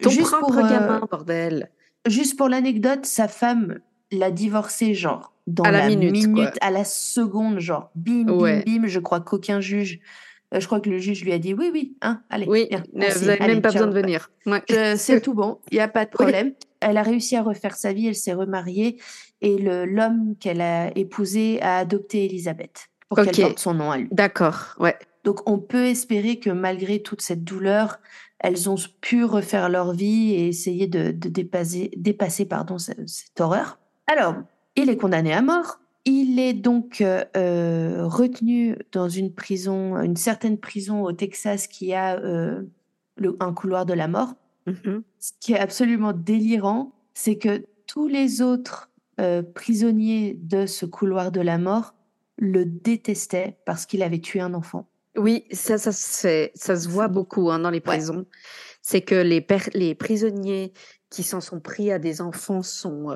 [0.03, 1.71] Ton juste propre pour, gamin, bordel.
[2.07, 3.81] Juste pour l'anecdote, sa femme
[4.13, 9.01] l'a divorcé, genre, dans à la, minute, à la seconde, genre, bim, bim, bim, je
[9.01, 12.23] crois qu'aucun juge euh, je crois que le juge lui a dit oui, oui, hein,
[12.31, 12.47] allez.
[12.47, 14.31] Oui, vous n'avez même pas besoin de venir.
[14.67, 16.53] C'est tout bon, il n'y a pas de problème.
[16.81, 18.99] Elle a réussi à refaire sa vie, elle s'est remariée
[19.41, 24.09] et l'homme qu'elle a épousé a adopté Elisabeth pour qu'elle porte son nom à lui.
[24.11, 24.97] D'accord, ouais.
[25.25, 27.99] Donc on peut espérer que malgré toute cette douleur,
[28.39, 33.79] elles ont pu refaire leur vie et essayer de, dépasser, dépasser pardon, cette horreur.
[34.07, 34.37] Alors,
[34.77, 35.81] il est condamné à mort.
[36.11, 41.93] Il est donc euh, euh, retenu dans une prison, une certaine prison au Texas qui
[41.93, 42.63] a euh,
[43.41, 44.33] un couloir de la mort.
[44.67, 48.91] Mmh Ce qui est absolument délirant, c'est que tous les autres
[49.53, 51.95] prisonniers de ce couloir de la mort
[52.39, 54.89] le détestaient parce qu'il avait tué un enfant.
[55.17, 58.25] Oui, ça, ça, se, ça se voit beaucoup hein, dans les prisons.
[58.81, 59.45] C'est que les,
[59.75, 60.73] les prisonniers
[61.11, 63.13] qui s'en sont pris à des enfants sont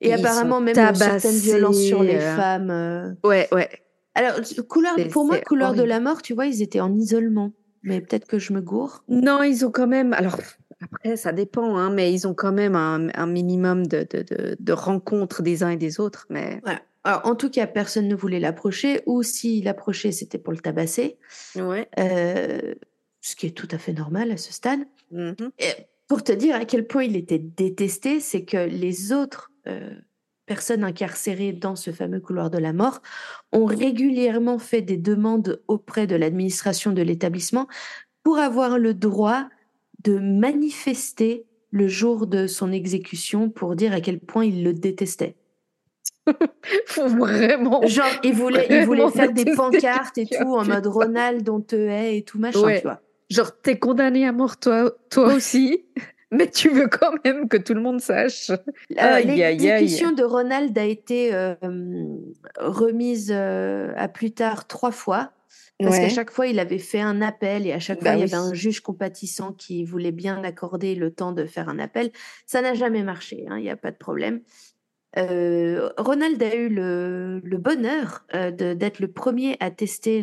[0.00, 2.70] et, apparemment, même certaines violences sur les euh, femmes.
[2.70, 3.12] Euh.
[3.24, 3.68] Ouais, ouais.
[4.14, 4.34] Alors,
[4.68, 7.52] couleur, pour moi, couleur de la mort, tu vois, ils étaient en isolement.
[7.82, 9.04] Mais peut-être que je me gourre.
[9.08, 10.12] Non, ils ont quand même.
[10.12, 10.38] Alors,
[10.80, 15.42] après, ça dépend, hein, mais ils ont quand même un, minimum de, de, de, rencontres
[15.42, 16.26] des uns et des autres.
[16.30, 16.60] Mais...
[17.04, 21.18] Alors, en tout cas, personne ne voulait l'approcher, ou s'il l'approchait, c'était pour le tabasser.
[21.56, 21.88] Ouais.
[21.98, 22.74] Euh,
[23.20, 24.80] ce qui est tout à fait normal à ce stade.
[25.10, 25.72] Mmh et
[26.08, 29.50] pour te dire à quel point il était détesté, c'est que les autres
[30.48, 33.00] personnes incarcérées dans ce fameux couloir de la mort
[33.52, 37.68] ont régulièrement fait des demandes auprès de l'administration de l'établissement
[38.24, 39.48] pour avoir le droit
[40.02, 45.36] de manifester le jour de son exécution pour dire à quel point ils le détestaient.
[46.96, 47.86] vraiment.
[47.86, 51.76] Genre, ils voulaient, ils voulaient faire des pancartes et tout en mode Ronald, on te
[51.76, 53.00] hait et tout machin, tu vois.
[53.30, 55.84] Genre, t'es condamné à mort, toi, toi aussi
[56.30, 58.50] mais tu veux quand même que tout le monde sache.
[58.50, 61.54] Euh, L'exécution de Ronald a été euh,
[62.58, 65.32] remise euh, à plus tard trois fois.
[65.80, 68.20] Parce qu'à chaque fois, il avait fait un appel et à chaque bah fois, il
[68.20, 72.10] y avait un juge compatissant qui voulait bien accorder le temps de faire un appel.
[72.46, 74.40] Ça n'a jamais marché, hein, il n'y a pas de problème.
[75.16, 80.20] Ronald a eu le, le bonheur d'être le premier à tester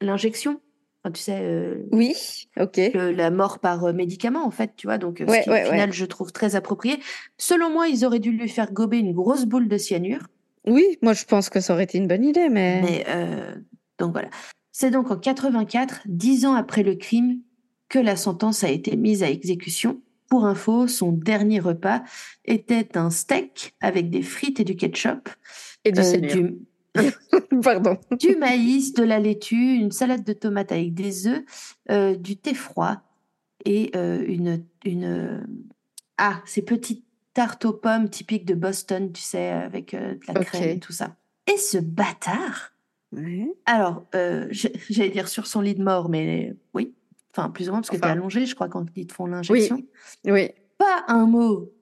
[0.00, 0.60] l'injection
[1.10, 1.38] tu sais.
[1.40, 2.14] Euh, oui,
[2.58, 2.80] ok.
[2.94, 4.98] la mort par euh, médicament, en fait, tu vois.
[4.98, 6.98] Donc, euh, ce qui, au final, je trouve très approprié.
[7.38, 10.26] Selon moi, ils auraient dû lui faire gober une grosse boule de cyanure.
[10.66, 12.80] Oui, moi, je pense que ça aurait été une bonne idée, mais.
[12.82, 13.06] Mais,
[13.98, 14.28] donc voilà.
[14.72, 17.40] C'est donc en 84, dix ans après le crime,
[17.88, 20.00] que la sentence a été mise à exécution.
[20.28, 22.02] Pour info, son dernier repas
[22.44, 25.28] était un steak avec des frites et du ketchup.
[25.84, 26.58] Et du,
[27.62, 27.98] Pardon.
[28.18, 31.42] Du maïs, de la laitue, une salade de tomates avec des œufs,
[31.90, 32.98] euh, du thé froid
[33.64, 35.46] et euh, une, une.
[36.18, 40.44] Ah, ces petites tartes aux pommes typiques de Boston, tu sais, avec euh, de la
[40.44, 41.16] crème et tout ça.
[41.52, 42.72] Et ce bâtard.
[43.66, 46.94] Alors, j'allais dire sur son lit de mort, mais oui.
[47.36, 49.26] Enfin, plus ou moins, parce que tu es allongé, je crois, quand ils te font
[49.26, 49.76] l'injection.
[50.24, 50.32] Oui.
[50.32, 50.50] oui.
[50.78, 51.72] Pas un mot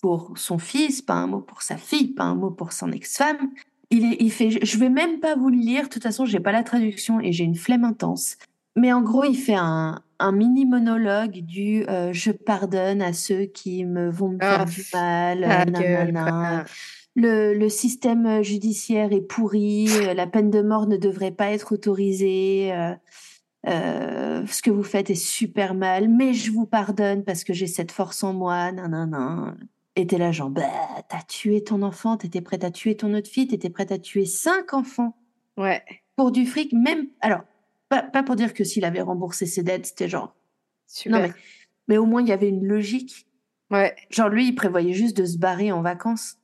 [0.00, 3.50] pour son fils, pas un mot pour sa fille, pas un mot pour son ex-femme,
[3.90, 5.84] il, il fait, je vais même pas vous le lire.
[5.84, 8.36] De toute façon, j'ai pas la traduction et j'ai une flemme intense.
[8.76, 13.44] Mais en gros, il fait un, un mini monologue du euh, je pardonne à ceux
[13.46, 16.64] qui me vont me faire Ah, du mal, nanana.
[17.16, 21.72] Le, le système judiciaire est pourri, euh, la peine de mort ne devrait pas être
[21.72, 22.72] autorisée.
[22.72, 22.94] euh,
[23.66, 27.66] euh, ce que vous faites est super mal, mais je vous pardonne parce que j'ai
[27.66, 28.72] cette force en moi.
[28.72, 29.54] Nanana.
[30.00, 30.62] Et t'es là, genre, bah,
[31.10, 34.24] t'as tué ton enfant, t'étais prête à tuer ton autre fille, t'étais prête à tuer
[34.24, 35.14] cinq enfants
[35.58, 35.82] Ouais.
[36.16, 37.08] pour du fric, même.
[37.20, 37.40] Alors,
[37.90, 40.34] pas, pas pour dire que s'il avait remboursé ses dettes, c'était genre.
[40.86, 41.20] Super.
[41.20, 41.34] Non, mais,
[41.88, 43.26] mais au moins, il y avait une logique.
[43.70, 43.94] Ouais.
[44.08, 46.36] Genre, lui, il prévoyait juste de se barrer en vacances.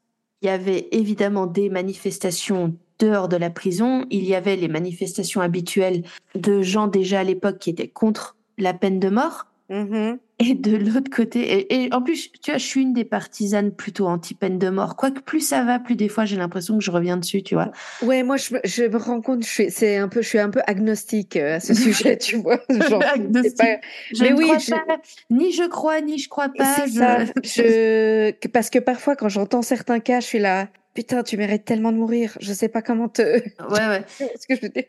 [0.42, 4.04] Il y avait évidemment des manifestations dehors de la prison.
[4.10, 6.02] Il y avait les manifestations habituelles
[6.34, 9.46] de gens déjà à l'époque qui étaient contre la peine de mort.
[9.68, 10.18] Mhm.
[10.38, 13.72] Et de l'autre côté, et, et en plus, tu vois, je suis une des partisanes
[13.72, 14.94] plutôt anti-peine de mort.
[14.94, 17.72] Quoique plus ça va, plus des fois j'ai l'impression que je reviens dessus, tu vois.
[18.02, 20.38] Ouais, moi je me, je me rends compte, je suis, c'est un peu, je suis
[20.38, 22.60] un peu agnostique euh, à ce sujet, tu vois.
[22.68, 23.56] Genre, Agnostique.
[23.56, 23.80] pas-
[24.12, 24.84] Je Mais ne oui, crois je- pas,
[25.30, 26.84] ni je crois, ni je crois pas.
[26.86, 27.18] c'est je- ça.
[27.42, 31.92] Je, parce que parfois quand j'entends certains cas, je suis là, putain, tu mérites tellement
[31.92, 32.36] de mourir.
[32.40, 34.04] Je sais pas comment te, Ouais, ouais.
[34.38, 34.84] ce que je veux dire?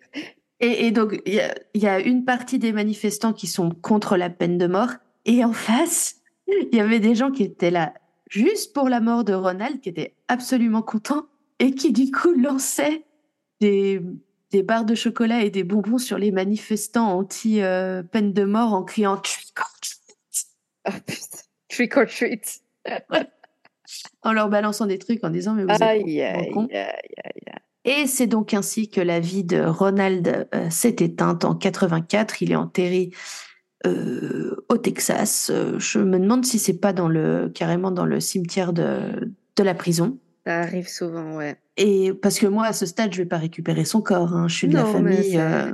[0.60, 3.70] Et, et donc, il y a, il y a une partie des manifestants qui sont
[3.70, 4.92] contre la peine de mort.
[5.26, 6.16] Et en face,
[6.48, 7.94] il y avait des gens qui étaient là
[8.30, 11.26] juste pour la mort de Ronald, qui étaient absolument contents
[11.60, 13.04] et qui, du coup, lançaient
[13.62, 14.02] des,
[14.52, 19.18] des barres de chocolat et des bonbons sur les manifestants anti-peine de mort en criant
[19.18, 20.48] Trick or treat
[20.86, 20.92] Ah
[21.70, 22.62] trick or treat.
[24.22, 26.52] en leur balançant des trucs en disant Mais vous êtes Aïe, aïe.
[27.88, 32.42] Et c'est donc ainsi que la vie de Ronald euh, s'est éteinte en 84.
[32.44, 33.12] Il est enterré
[33.86, 35.52] euh, au Texas.
[35.78, 39.74] Je me demande si c'est pas dans le carrément dans le cimetière de, de la
[39.74, 40.18] prison.
[40.46, 41.58] Ça arrive souvent, ouais.
[41.78, 44.34] Et parce que moi, à ce stade, je vais pas récupérer son corps.
[44.34, 44.48] hein.
[44.48, 45.38] Je suis de la Non, famille.
[45.38, 45.72] euh.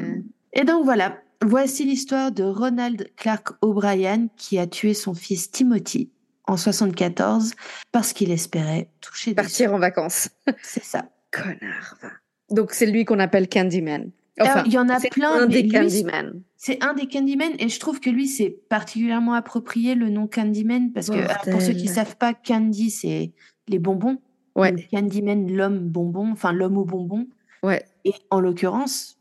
[0.53, 1.18] Et donc voilà.
[1.45, 6.09] Voici l'histoire de Ronald Clark O'Brien qui a tué son fils Timothy
[6.45, 7.53] en 74
[7.91, 10.30] parce qu'il espérait toucher des Partir en vacances.
[10.61, 11.05] C'est ça.
[11.34, 11.97] Connard.
[12.01, 12.09] va.
[12.51, 14.11] Donc c'est lui qu'on appelle Candyman.
[14.39, 16.41] Enfin, Alors, il y en a c'est plein, un des Candyman.
[16.57, 20.91] C'est un des Candyman et je trouve que lui c'est particulièrement approprié le nom Candyman
[20.91, 23.34] parce que alors, pour ceux qui savent pas Candy c'est
[23.67, 24.19] les bonbons.
[24.55, 24.71] Ouais.
[24.71, 27.27] Donc, Candyman l'homme bonbon, enfin l'homme au bonbon.
[27.63, 27.84] Ouais.
[28.05, 29.19] Et en l'occurrence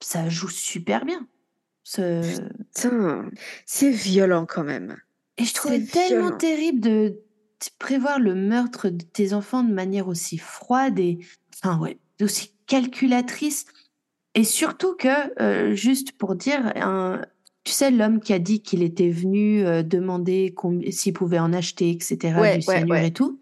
[0.00, 1.26] ça joue super bien.
[1.82, 2.20] Ce...
[2.74, 3.30] Putain,
[3.66, 4.96] c'est violent quand même.
[5.36, 6.38] Et je trouve C'est tellement violent.
[6.38, 7.24] terrible de
[7.64, 11.18] de prévoir le meurtre de tes enfants de manière aussi froide et
[11.62, 13.66] enfin ouais aussi calculatrice
[14.34, 15.08] et surtout que
[15.42, 17.20] euh, juste pour dire un,
[17.64, 20.54] tu sais l'homme qui a dit qu'il était venu euh, demander
[20.90, 23.08] s'il pouvait en acheter etc Ouais, du ouais, cyanure ouais.
[23.08, 23.38] et tout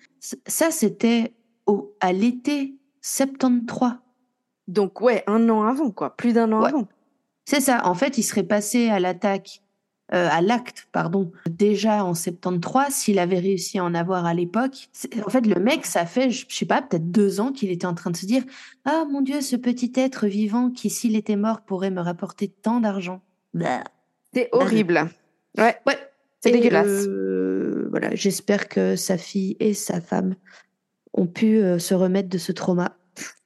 [0.47, 1.33] ça c'était
[1.67, 3.93] au à l'été 73
[4.69, 6.89] Donc ouais, un an avant quoi, plus d'un an avant.
[7.45, 9.63] c'est ça en fait il serait passé à l'attaque
[10.13, 14.89] euh, à l'acte, pardon, déjà en 73, s'il avait réussi à en avoir à l'époque.
[15.27, 17.87] En fait, le mec, ça fait, je je sais pas, peut-être deux ans qu'il était
[17.87, 18.43] en train de se dire
[18.85, 22.81] Ah mon Dieu, ce petit être vivant qui, s'il était mort, pourrait me rapporter tant
[22.81, 23.23] d'argent.
[23.55, 23.83] Bah.
[24.35, 25.09] C'est horrible.
[25.59, 25.99] Ouais, Ouais,
[26.41, 27.07] c'est dégueulasse.
[27.07, 30.35] euh, voilà, j'espère que sa fille et sa femme
[31.15, 32.97] ont pu euh, se remettre de ce trauma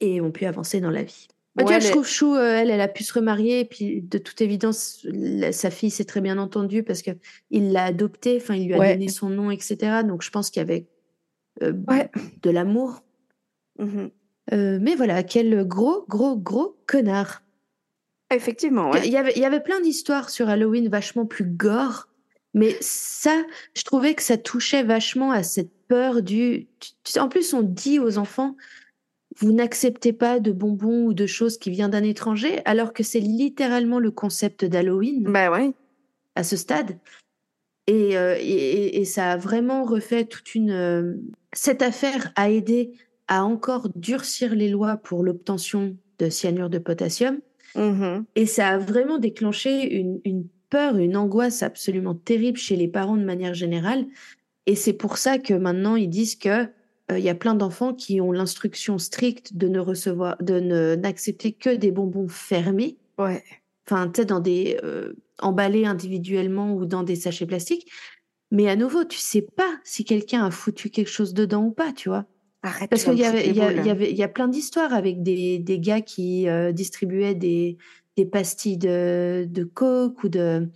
[0.00, 1.26] et ont pu avancer dans la vie.
[1.56, 3.64] Bah, tu Ouais, vois, je trouve chou, euh, elle, elle a pu se remarier et
[3.64, 7.12] puis de toute évidence, la- sa fille s'est très bien entendue parce que
[7.50, 8.92] il l'a adoptée, enfin il lui a Ouais.
[8.94, 10.02] donné son nom, etc.
[10.06, 10.86] Donc je pense qu'il y avait
[11.62, 12.10] euh, Ouais.
[12.42, 13.02] de l'amour.
[13.78, 14.10] Mhm.
[14.52, 17.42] Euh, mais voilà, quel gros, gros, gros connard.
[18.30, 18.92] Effectivement.
[18.94, 22.08] Il, y avait, il y avait plein d'histoires sur Halloween vachement plus gore,
[22.54, 23.44] mais ça,
[23.74, 26.66] je trouvais que ça touchait vachement à cette peur du.
[26.80, 28.56] tu- tu en plus, on dit aux enfants,
[29.38, 33.20] vous n'acceptez pas de bonbons ou de choses qui viennent d'un étranger, alors que c'est
[33.20, 35.72] littéralement le concept d'Halloween Bah ouais.
[36.34, 36.98] à ce stade.
[37.86, 40.70] Et, euh, et- et- ça a vraiment refait toute une.
[40.70, 41.14] euh,
[41.52, 42.92] Cette affaire a aidé
[43.28, 47.38] à encore durcir les lois pour l'obtention de cyanure de potassium.
[47.76, 48.24] Mhm.
[48.34, 53.16] Et ça a vraiment déclenché une, une peur, une angoisse absolument terrible chez les parents
[53.16, 54.06] de manière générale.
[54.66, 56.66] Et c'est pour ça que maintenant ils disent que
[57.10, 61.52] il y a plein d'enfants qui ont l'instruction stricte de ne recevoir, de ne n'accepter
[61.52, 63.42] que des bonbons fermés, Ouais.
[63.86, 67.88] enfin tu sais dans des euh, emballés individuellement ou dans des sachets plastiques.
[68.50, 71.92] Mais à nouveau, tu sais pas si quelqu'un a foutu quelque chose dedans ou pas,
[71.92, 72.26] tu vois.
[72.62, 72.90] Arrête.
[72.90, 75.78] Parce qu'il y avait, y, a- y avait, y a plein d'histoires avec des, des
[75.78, 77.76] gars qui euh, distribuaient des,
[78.16, 80.68] des pastilles de, de coke ou de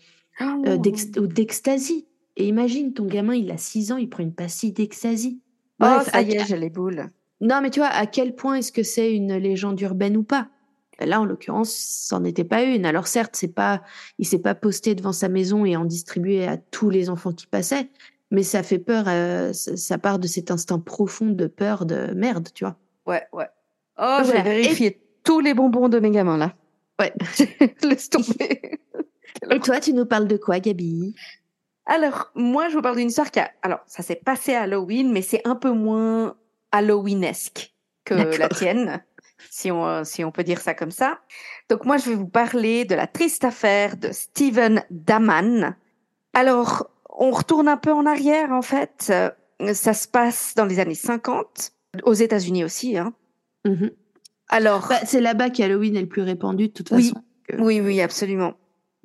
[0.42, 0.62] Oh.
[0.66, 0.78] euh,
[1.18, 2.06] ou d'ecstasy.
[2.36, 5.38] Et imagine, ton gamin, il a 6 ans, il prend une pastille d'ecstasy.
[5.82, 7.06] Oh, ça y est, j'ai les boules.
[7.40, 10.48] non, mais tu vois, à quel point est-ce que c'est une légende urbaine ou pas?
[11.00, 12.84] Là, en l'occurrence, c'en était pas une.
[12.84, 13.82] Alors certes, c'est pas,
[14.18, 17.46] il s'est pas posté devant sa maison et en distribué à tous les enfants qui
[17.46, 17.88] passaient,
[18.30, 19.04] mais ça fait peur.
[19.08, 22.76] euh, ça part de cet instinct profond de peur de merde, tu vois.
[23.06, 23.46] Ouais, ouais.
[23.98, 24.42] Oh, j'ai Voilà.
[24.42, 26.54] vérifié tous les bonbons de mes gamins, là.
[27.00, 27.14] Ouais.
[27.82, 28.78] Laisse tomber.
[29.50, 31.14] Et toi, tu nous parles de quoi, Gabi?
[31.86, 33.50] Alors, moi, je vous parle d'une histoire qui a...
[33.62, 36.36] Alors, ça s'est passé à Halloween, mais c'est un peu moins
[36.72, 37.74] Halloweenesque
[38.04, 39.02] que la tienne,
[39.50, 41.18] si on, euh, si on peut dire ça comme ça.
[41.68, 45.76] Donc, moi, je vais vous parler de la triste affaire de Stephen Daman.
[46.32, 49.08] Alors, on retourne un peu en arrière, en fait.
[49.10, 49.30] Euh,
[49.74, 51.72] Ça se passe dans les années 50,
[52.04, 52.96] aux États-Unis aussi.
[52.96, 53.12] Hein.
[53.66, 53.90] Mhm.
[54.48, 57.08] Alors, Bah, C'est là-bas qu'Halloween est le plus répandu, de toute Oui.
[57.10, 57.22] façon.
[57.58, 58.54] Oui, oui, absolument.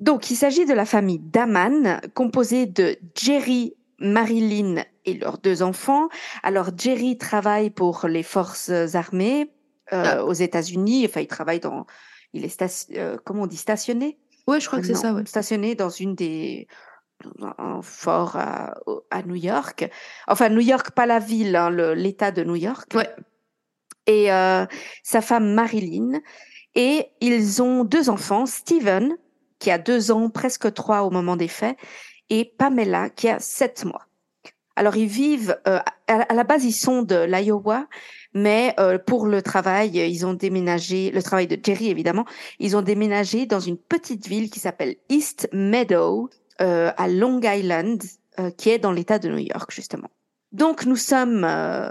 [0.00, 6.08] Donc, il s'agit de la famille Daman, composée de Jerry, Marilyn et leurs deux enfants.
[6.42, 9.50] Alors, Jerry travaille pour les forces armées
[9.92, 10.24] euh, Ah.
[10.24, 11.06] aux États-Unis.
[11.06, 11.86] Enfin, il travaille dans.
[12.32, 14.18] Il est station- euh, comment on dit stationné?
[14.46, 15.24] Ouais, je crois que c'est ça, ouais.
[15.26, 16.66] Stationné dans une des
[17.58, 18.74] un fort à,
[19.10, 19.88] à New York.
[20.28, 22.92] Enfin, New York, pas la ville, hein, l'État de New York.
[22.94, 23.08] Ouais.
[24.06, 24.66] Et euh,
[25.02, 26.20] sa femme Marilyn.
[26.74, 29.16] Et ils ont deux enfants, Steven,
[29.58, 31.76] qui a deux ans, presque trois au moment des faits,
[32.30, 34.06] et Pamela, qui a sept mois.
[34.74, 37.86] Alors ils vivent, euh, à la base ils sont de l'Iowa,
[38.34, 42.26] mais euh, pour le travail, ils ont déménagé, le travail de Jerry évidemment,
[42.58, 46.28] ils ont déménagé dans une petite ville qui s'appelle East Meadow,
[46.60, 48.02] euh, à Long Island,
[48.38, 50.10] euh, qui est dans l'État de New York justement.
[50.52, 51.90] Donc nous sommes euh,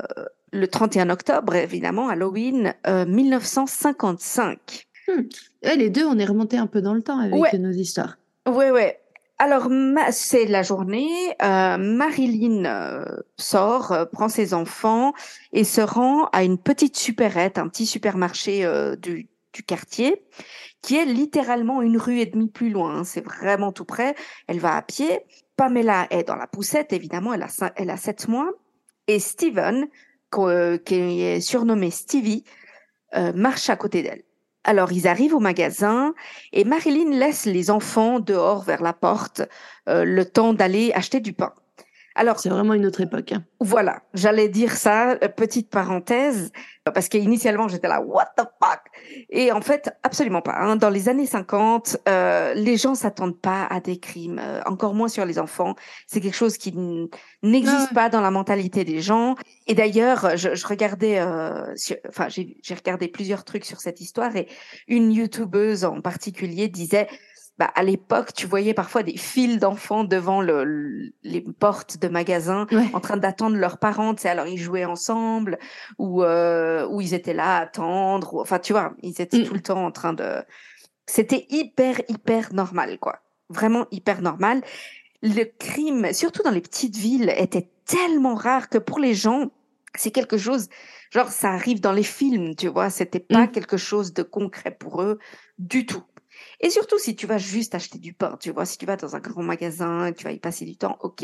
[0.51, 4.84] le 31 octobre, évidemment, Halloween euh, 1955.
[5.08, 5.22] Hmm.
[5.62, 8.18] Eh, les deux, on est remonté un peu dans le temps avec nos histoires.
[8.47, 8.91] Oui, oui.
[9.38, 9.68] Alors,
[10.12, 11.10] c'est la journée.
[11.41, 13.06] Euh, Marilyn euh,
[13.38, 15.14] sort, euh, prend ses enfants
[15.51, 18.66] et se rend à une petite supérette, un petit supermarché
[19.01, 19.28] du,
[19.68, 20.24] quartier,
[20.82, 22.99] qui est littéralement une rue et demie plus loin.
[22.99, 23.03] Hein.
[23.03, 24.16] C'est vraiment tout près.
[24.47, 25.22] Elle va à pied.
[25.58, 27.97] Pamela est dans la poussette, évidemment, elle a, 5, elle a
[28.28, 28.51] mois.
[29.08, 29.88] Et Steven,
[30.86, 32.43] qui est surnommé Stevie,
[33.34, 34.24] marche à côté d'elle.
[34.68, 36.16] Alors, ils arrivent au magasin
[36.51, 39.43] et Marilyn laisse les enfants dehors vers la porte
[39.88, 41.53] euh, le temps d'aller acheter du pain.
[42.18, 43.34] Alors, C'est vraiment une autre époque.
[43.34, 43.43] hein.
[43.59, 46.51] voilà, j'allais dire ça, euh, petite parenthèse,
[46.93, 48.80] parce qu'initialement j'étais là, what the fuck?
[49.30, 50.55] Et en fait, absolument pas.
[50.57, 50.78] hein.
[50.78, 55.07] Dans les années 50, euh, les gens s'attendent pas à des crimes, euh, encore moins
[55.09, 55.76] sur les enfants.
[56.07, 56.74] C'est quelque chose qui
[57.43, 59.36] n'existe pas dans la mentalité des gens.
[59.68, 63.99] Et d'ailleurs, je, je regardais, euh, sur- enfin, j'ai j'ai regardé plusieurs trucs sur cette
[63.99, 64.47] histoire et
[64.88, 67.07] une youtubeuse en particulier disait
[67.58, 72.08] bah, à l'époque, tu voyais parfois des files d'enfants devant le, le- les portes de
[72.10, 72.89] magasins Ouais.
[72.93, 75.58] en train d'attendre leurs parents, tu sais, alors ils jouaient ensemble
[75.97, 79.43] ou euh, ou ils étaient là à attendre, ou, enfin tu vois, ils étaient Mm.
[79.45, 80.43] tout le temps en train de
[81.08, 83.20] c'était hyper hyper normal quoi.
[83.49, 84.62] Vraiment hyper normal.
[85.22, 89.51] Le crime, surtout dans les petites villes, était tellement rare que pour les gens,
[89.95, 90.68] c'est quelque chose
[91.12, 93.51] genre ça arrive dans les films, tu vois, c'était pas Mm.
[93.51, 95.20] quelque chose de concret pour eux
[95.58, 96.03] du tout.
[96.66, 99.16] Et surtout si tu vas juste acheter du pain, tu vois, si tu vas dans
[99.16, 101.24] un grand magasin, tu vas y passer du temps, ok.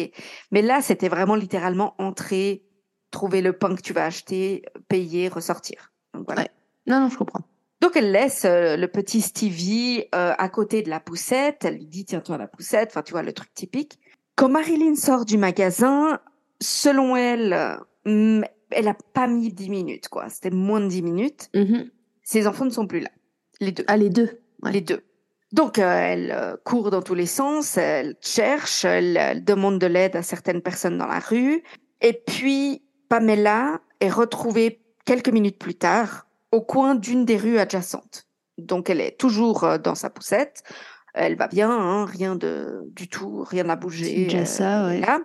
[0.52, 2.64] Mais là, c'était vraiment littéralement entrer,
[3.10, 5.92] trouver le pain que tu vas acheter, payer, ressortir.
[6.14, 6.44] Donc voilà.
[6.44, 6.52] Ouais.
[6.86, 7.42] Non, non, je comprends.
[7.82, 11.66] Donc elle laisse euh, le petit Stevie euh, à côté de la poussette.
[11.66, 12.90] Elle lui dit tiens-toi la poussette.
[12.92, 13.98] Enfin tu vois le truc typique.
[14.36, 16.20] Quand Marilyn sort du magasin,
[16.62, 17.54] selon elle,
[18.06, 20.30] euh, elle a pas mis 10 minutes quoi.
[20.30, 21.50] C'était moins de 10 minutes.
[21.56, 21.90] Mhm.
[22.22, 23.10] Ses enfants ne sont plus là,
[23.60, 24.40] les deux Ah, les deux.
[24.62, 24.72] Ouais.
[24.72, 25.02] les deux.
[25.52, 29.88] Donc, euh, elle euh, court dans tous les sens, elle cherche, elle, elle demande de
[29.88, 31.64] l'aide à certaines personnes dans la rue.
[32.00, 38.28] Et puis, Pamela est retrouvée quelques minutes plus tard au coin d'une des rues adjacentes.
[38.58, 40.64] Donc, elle est toujours euh, dans sa poussette.
[41.14, 44.06] Elle va bien, hein, rien de du tout, rien n'a bougé.
[44.06, 45.02] C'est déjà ça, ouais.
[45.02, 45.20] là.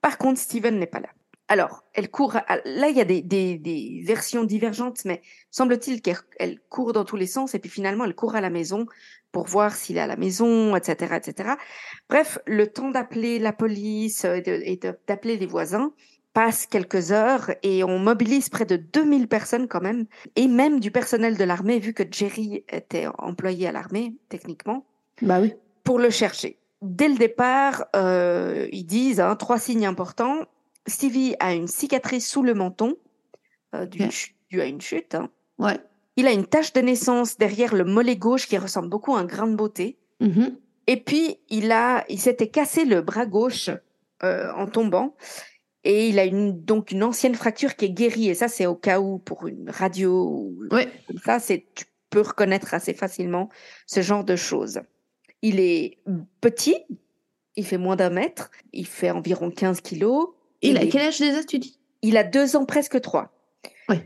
[0.00, 1.08] Par contre, Steven n'est pas là.
[1.52, 2.36] Alors, elle court.
[2.36, 6.92] à- Là, il y a des, des, des versions divergentes, mais semble-t-il qu'elle elle court
[6.94, 8.86] dans tous les sens et puis finalement, elle court à la maison
[9.32, 11.50] pour voir s'il est à la maison, etc., etc.
[12.08, 15.92] Bref, le temps d'appeler la police euh, et d'appeler les voisins
[16.32, 20.90] passe quelques heures et on mobilise près de 2000 personnes quand même et même du
[20.90, 24.86] personnel de l'armée vu que Jerry était employé à l'armée techniquement
[25.20, 25.52] Bah oui.
[25.84, 26.56] pour le chercher.
[26.80, 30.38] Dès le départ, euh, ils disent hein, trois signes importants.
[30.86, 32.96] Stevie a une cicatrice sous le menton,
[33.74, 34.02] euh, due,
[34.60, 35.14] à une chute.
[35.14, 35.30] hein.
[35.58, 35.78] Ouais.
[36.16, 39.24] Il a une tache de naissance derrière le mollet gauche qui ressemble beaucoup à un
[39.24, 39.96] grain de beauté.
[40.20, 40.56] Mhm.
[40.88, 43.70] Et puis, il a, il s'était cassé le bras gauche
[44.24, 45.14] euh, en tombant.
[45.84, 48.28] Et il a une, donc une ancienne fracture qui est guérie.
[48.28, 50.88] Et ça, c'est au cas où, pour une radio ou Ouais.
[51.06, 53.48] comme ça, c'est, tu, peut reconnaître assez facilement
[53.86, 54.82] ce genre de choses.
[55.40, 55.98] Il est
[56.42, 56.76] petit,
[57.56, 60.28] il fait moins d'un mètre, il fait environ 15 kilos.
[60.62, 63.32] Il, a quel âge déjà, tu dis Il a deux ans, presque trois.
[63.88, 63.96] Oui.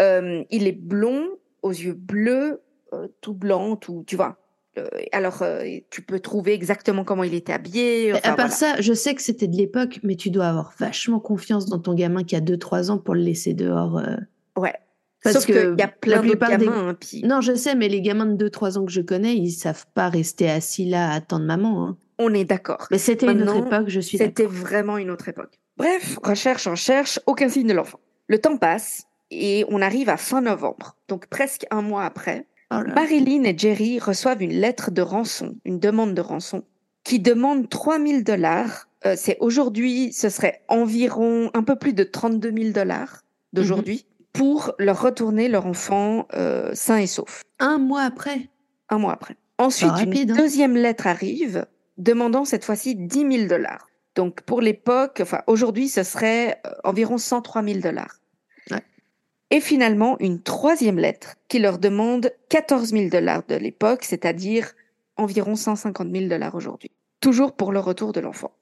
[0.00, 1.26] Euh, il est blond,
[1.62, 2.62] aux yeux bleus,
[2.92, 4.38] euh, tout blanc, tout, tu vois.
[4.78, 5.44] Euh, alors,
[5.90, 8.10] tu peux trouver exactement comment il était habillé.
[8.12, 8.50] à enfin, part voilà.
[8.50, 11.94] ça, je sais que c'était de l'époque, mais tu dois avoir vachement confiance dans ton
[11.94, 14.00] gamin qui a 2-3 ans pour le laisser dehors.
[14.56, 14.74] Ouais.
[15.22, 16.88] Parce Sauf qu'il y a plein d'autres plupart des- gamins.
[16.88, 19.52] hein, puis Non, je sais, mais les gamins de 2-3 ans que je connais, ils
[19.52, 21.86] savent pas rester assis là à attendre maman.
[21.88, 21.96] hein.
[22.18, 22.86] on est d'accord.
[22.90, 25.58] Mais c'était une autre époque, je suis C'était vraiment une autre époque.
[25.76, 28.00] Bref, recherche, recherche, aucun signe de l'enfant.
[28.28, 32.46] Le temps passe et on arrive à fin novembre, donc presque un mois après.
[32.70, 32.76] Oh.
[32.94, 36.64] Marilyn et Jerry reçoivent une lettre de rançon, une demande de rançon,
[37.02, 38.88] qui demande 3000 dollars.
[39.04, 43.22] Euh, c'est aujourd'hui, ce serait environ un peu plus de 32 000 dollars
[43.52, 48.48] d'aujourd'hui pour leur retourner leur enfant euh, sain et sauf, Un mois après.
[48.88, 49.36] un mois après.
[49.58, 50.36] Ensuite, rapide, une hein.
[50.36, 51.66] deuxième lettre arrive
[51.98, 53.86] demandant cette fois-ci 10 000 dollars.
[54.14, 58.20] Donc pour l'époque, enfin aujourd'hui, ce serait euh, environ 103 000 dollars.
[58.70, 58.82] Ouais.
[59.50, 64.72] Et finalement, une troisième lettre qui leur demande 14 000 dollars de l'époque, c'est-à-dire
[65.16, 66.90] environ 150 000 dollars aujourd'hui.
[67.20, 68.52] Toujours pour le retour de l'enfant.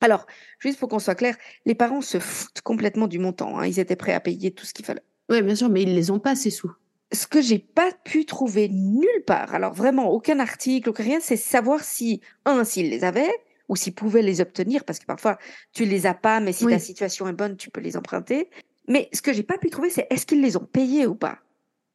[0.00, 0.26] Alors,
[0.60, 3.58] juste pour qu'on soit clair, les parents se foutent complètement du montant.
[3.58, 3.66] hein.
[3.66, 5.02] Ils étaient prêts à payer tout ce qu'il fallait.
[5.28, 6.72] Oui, bien sûr, mais ils les ont pas, ces sous.
[7.10, 11.36] Ce que j'ai pas pu trouver nulle part, alors vraiment aucun article, aucun rien, c'est
[11.36, 13.32] savoir si, un, s'ils les avaient,
[13.68, 15.38] ou s'ils pouvaient les obtenir, parce que parfois
[15.72, 16.72] tu les as pas, mais si Oui.
[16.72, 18.50] ta situation est bonne, tu peux les emprunter.
[18.88, 21.38] Mais ce que j'ai pas pu trouver, c'est est-ce qu'ils les ont payés ou pas?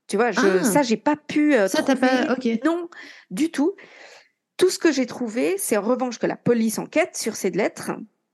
[0.07, 0.63] Tu vois, je, Ah.
[0.63, 1.55] ça j'ai pas pu.
[1.55, 2.33] euh, Ça, t'as pas.
[2.33, 2.47] Ok.
[2.63, 2.89] Non,
[3.31, 3.75] du tout.
[4.57, 7.91] Tout ce que j'ai trouvé, c'est en revanche que la police enquête sur ces lettres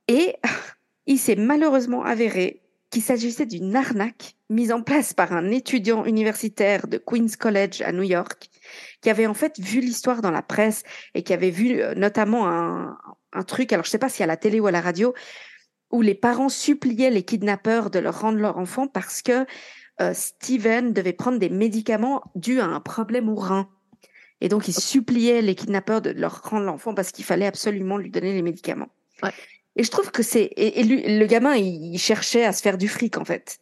[0.09, 0.35] et
[1.07, 6.87] il s'est malheureusement avéré qu'il s'agissait d'une arnaque mise en place par un étudiant universitaire
[6.87, 8.49] de Queens College à New York
[9.01, 10.81] qui avait en fait vu l'histoire dans la presse
[11.13, 12.97] et qui avait vu euh, notamment un,
[13.33, 15.13] un truc, alors je sais pas si à la télé ou à la radio,
[15.91, 19.45] où les parents suppliaient les kidnappeurs de leur rendre leur enfant parce que
[20.01, 23.69] euh, Steven devait prendre des médicaments dus à un problème au rein.
[24.41, 28.09] Et donc, ils suppliaient les kidnappeurs de leur rendre l'enfant parce qu'il fallait absolument lui
[28.09, 28.87] donner les médicaments.
[29.21, 29.31] Ouais.
[29.75, 30.43] Et je trouve que c'est.
[30.43, 33.59] Et, et lui, le gamin, il, il cherchait à se faire du fric, en fait.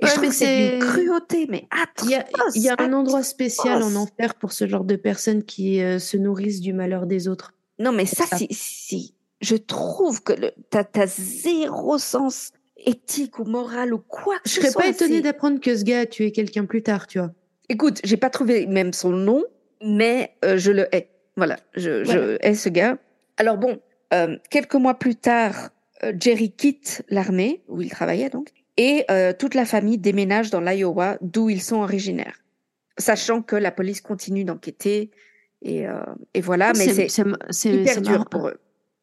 [0.00, 2.08] Et Ouais, je trouve que c'est c'est- cruauté, mais atroce.
[2.08, 4.94] Il y a, il y a un endroit spécial en enfer pour ce genre de
[4.96, 7.52] personnes qui euh, se nourrissent du malheur des autres.
[7.78, 8.48] Non, mais ça, c'est.
[8.50, 10.32] c'est- Je trouve que
[10.70, 15.60] t'as t'as zéro sens éthique ou moral ou quoi que Je serais pas étonnée d'apprendre
[15.60, 17.32] que ce gars a tué quelqu'un plus tard, tu vois.
[17.68, 19.44] Écoute, j'ai pas trouvé même son nom,
[19.84, 21.08] mais euh, je le hais.
[21.36, 22.98] Voilà, je, hais ce gars.
[23.36, 23.80] Alors bon,
[24.12, 25.70] euh, quelques mois plus tard,
[26.04, 29.06] euh, Jerry quitte l'armée, où il travaillait donc, et
[29.38, 32.38] toute la famille déménage dans l'Iowa, d'où ils sont originaires.
[32.96, 35.10] Sachant que la police continue d'enquêter,
[35.62, 36.02] et, euh,
[36.34, 36.92] et voilà, mais
[37.50, 38.24] c'est hyper dur marrant.
[38.24, 38.56] pour eux.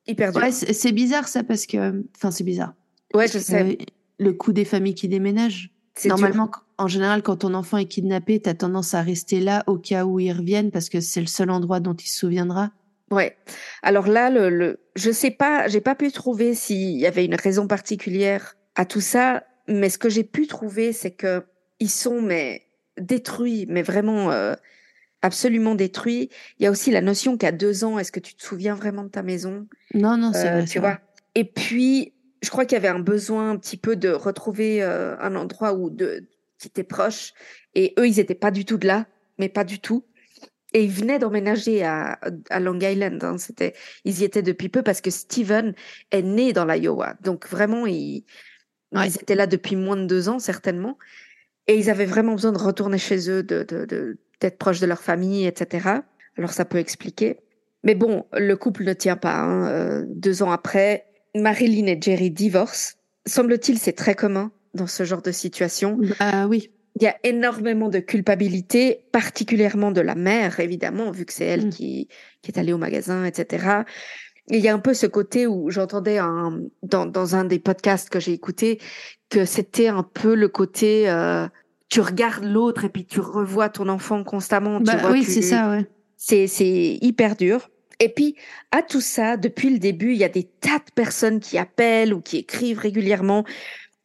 [0.08, 0.42] Hyper dur.
[0.42, 2.04] Ouais, c'est bizarre ça parce que.
[2.16, 2.74] Enfin, c'est bizarre.
[3.14, 3.78] Ouais, je sais.
[4.20, 5.72] Le coup des familles qui déménagent.
[6.02, 6.10] dur.
[6.10, 9.78] Normalement, en général, quand ton enfant est kidnappé, tu as tendance à rester là au
[9.78, 12.72] cas où il revienne parce que c'est le seul endroit dont il se souviendra.
[13.12, 13.38] Ouais.
[13.82, 17.36] Alors là, le, le, je sais pas, j'ai pas pu trouver s'il y avait une
[17.36, 21.44] raison particulière à tout ça, mais ce que j'ai pu trouver, c'est que
[21.80, 22.64] ils sont mais
[23.00, 24.54] détruits, mais vraiment euh,
[25.22, 26.30] absolument détruits.
[26.60, 29.04] Il y a aussi la notion qu'à deux ans, est-ce que tu te souviens vraiment
[29.04, 29.68] de ta maison?
[29.94, 30.66] Non, non, c'est Euh, vrai.
[30.66, 31.00] Tu vois.
[31.36, 35.18] Et puis, je crois qu'il y avait un besoin un petit peu de retrouver euh,
[35.20, 36.26] un endroit où de
[36.58, 37.34] qui était proche.
[37.74, 39.08] Et eux, ils étaient pas du tout de là,
[39.38, 40.04] mais pas du tout.
[40.74, 43.24] Et ils venaient d'emménager à, à Long Island.
[43.24, 43.38] hein.
[43.38, 43.74] C'était,
[44.06, 45.74] ils y étaient depuis peu parce que Steven
[46.12, 47.16] est né dans l'Iowa.
[47.24, 48.24] Donc vraiment, ils,
[48.92, 49.08] Ouais.
[49.08, 50.98] ils étaient là depuis moins de deux ans certainement.
[51.68, 54.86] Et ils avaient vraiment besoin de retourner chez eux, de, de, de- d'être proches de
[54.88, 55.90] leur famille, etc.
[56.38, 57.38] Alors ça peut expliquer.
[57.84, 59.36] Mais bon, le couple ne tient pas.
[59.36, 59.68] hein.
[59.68, 62.96] Euh, deux ans après, Marilyn et Jerry divorcent.
[63.26, 65.98] Semble-t-il, c'est très commun dans ce genre de situation.
[66.20, 66.72] Bah oui.
[67.00, 71.68] Il y a énormément de culpabilité, particulièrement de la mère, évidemment, vu que c'est elle
[71.68, 71.70] Mm.
[71.70, 72.08] qui,
[72.42, 73.84] qui est allée au magasin, etc.
[74.52, 76.18] Et il y a un peu ce côté où j'entendais
[76.82, 78.80] dans un des podcasts que j'ai écouté
[79.30, 81.48] que c'était un peu le côté euh,
[81.90, 84.80] tu regardes l'autre et puis tu revois ton enfant constamment.
[84.80, 85.86] tu Bah vois, oui, c'est ça, ouais.
[86.18, 87.70] c'est c'est hyper dur.
[88.00, 88.36] Et puis,
[88.72, 92.14] à tout ça, depuis le début, il y a des tas de personnes qui appellent
[92.14, 93.44] ou qui écrivent régulièrement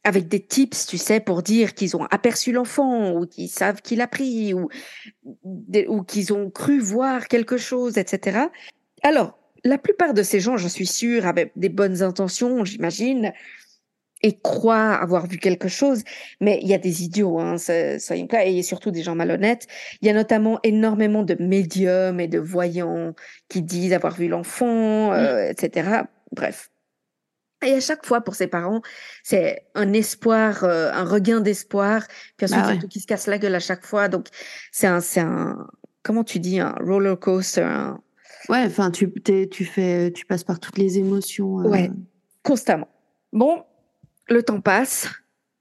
[0.03, 4.01] avec des tips, tu sais, pour dire qu'ils ont aperçu l'enfant ou qu'ils savent qu'il
[4.01, 4.69] a pris ou,
[5.45, 8.49] ou qu'ils ont cru voir quelque chose, etc.
[9.03, 13.33] Alors, la plupart de ces gens, j'en suis sûre, avaient des bonnes intentions, j'imagine.
[14.25, 16.03] Et croient avoir vu quelque chose,
[16.41, 19.67] mais il y a des idiots, hein, soyons clairs, et surtout des gens malhonnêtes.
[20.01, 23.15] Il y a notamment énormément de médiums et de voyants
[23.51, 26.05] qui disent avoir vu l'enfant, euh, etc.
[26.33, 26.71] Bref.
[27.67, 28.81] Et à chaque fois, pour ses parents,
[29.23, 32.07] c'est un espoir, euh, un regain d'espoir.
[32.39, 34.09] Puis ensuite, bah tout qui se casse la gueule à chaque fois.
[34.09, 34.29] Donc,
[34.73, 35.69] c'est un, c'est un,
[36.03, 37.93] comment tu dis, un roller coaster.
[38.49, 39.13] Ouais, enfin, tu,
[39.51, 41.61] tu fais, tu passes par toutes les émotions.
[41.61, 41.69] Euh...
[41.69, 41.91] Ouais,
[42.43, 42.89] constamment.
[43.35, 43.65] Bon,
[44.29, 45.09] le temps passe.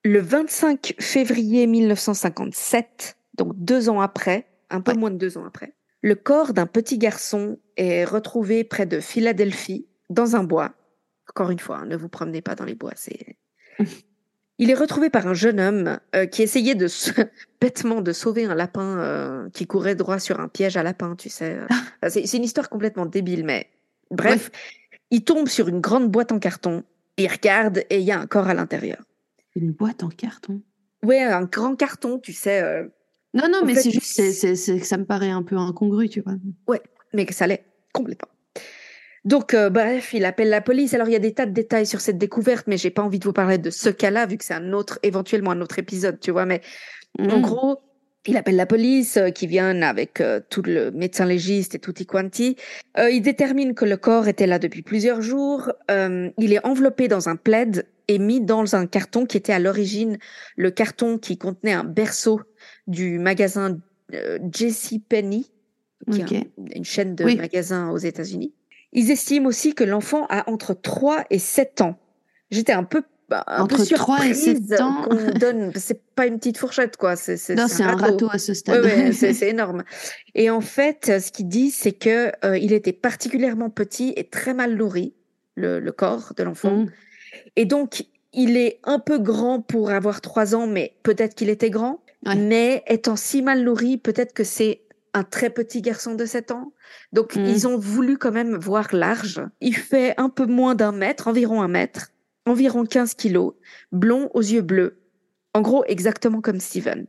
[0.05, 5.74] Le 25 février 1957, donc deux ans après, un peu moins de deux ans après,
[6.01, 10.74] le corps d'un petit garçon est retrouvé près de Philadelphie, dans un bois.
[11.30, 13.38] Encore une fois, hein, ne vous promenez pas dans les bois, c'est.
[14.59, 16.88] Il est retrouvé par un jeune homme euh, qui essayait de
[17.61, 21.30] bêtement de sauver un lapin euh, qui courait droit sur un piège à lapin, tu
[21.30, 21.59] sais.
[22.01, 22.09] Ah.
[22.09, 23.70] c'est une histoire complètement débile, mais
[24.11, 24.51] bref,
[25.09, 26.84] il tombe sur une grande boîte en carton
[27.18, 29.03] il regarde et il y a un corps à l'intérieur.
[29.55, 30.61] Une boîte en carton
[31.03, 32.61] Ouais, un grand carton, tu sais.
[32.64, 32.88] Euh.
[33.34, 36.36] Non, non, mais c'est juste que ça me paraît un peu incongru, tu vois.
[36.68, 36.82] Ouais,
[37.14, 38.30] mais que ça l'est complètement.
[39.26, 40.93] Donc, euh, bref, il appelle la police.
[40.93, 43.20] Alors, il y a des tas de détails sur cette découverte, mais j'ai pas envie
[43.20, 46.20] de vous parler de ce cas-là, vu que c'est un autre, éventuellement un autre épisode,
[46.20, 46.45] tu vois.
[46.45, 46.61] Mais
[47.20, 47.41] en mmh.
[47.41, 47.82] gros,
[48.26, 52.05] il appelle la police euh, qui vient avec euh, tout le médecin légiste et tutti
[52.05, 52.55] quanti.
[52.97, 55.71] Euh, il détermine que le corps était là depuis plusieurs jours.
[55.89, 60.17] il est enveloppé dans un plaid et mis dans un carton qui était à l'origine
[60.57, 62.41] le carton qui contenait un berceau
[62.88, 63.80] du magasin
[64.51, 64.99] J.C.
[65.07, 65.49] Penny,
[66.11, 68.53] qui est une chaîne de magasins aux États-Unis.
[68.91, 71.97] Ils estiment aussi que l'enfant a entre 3 et 7 ans.
[72.51, 73.03] J'étais un peu
[73.34, 75.05] bah, entre 3 et 7 ans.
[75.09, 75.71] qu'on donne.
[75.75, 77.15] C'est pas une petite fourchette, quoi.
[77.15, 78.86] C'est, non, c'est un, râteau à ce stade.
[79.11, 79.84] c'est, énorme.
[80.36, 84.53] Et en fait, ce qu'il dit, c'est que euh, il était particulièrement petit et très
[84.53, 85.15] mal nourri,
[85.55, 86.75] le, le corps de l'enfant.
[86.75, 86.91] Mmh.
[87.55, 91.71] Et donc, il est un peu grand pour avoir 3 ans, mais peut-être qu'il était
[91.71, 92.01] grand.
[92.38, 94.81] Mais étant si mal nourri, peut-être que c'est
[95.13, 96.71] un très petit garçon de 7 ans.
[97.13, 97.45] Donc, mmh.
[97.45, 99.41] ils ont voulu quand même voir large.
[99.59, 102.12] Il fait un peu moins d'un mètre, environ un mètre
[102.45, 103.53] environ 15 kilos,
[103.91, 104.99] blond aux yeux bleus.
[105.53, 107.05] En gros, exactement comme Steven.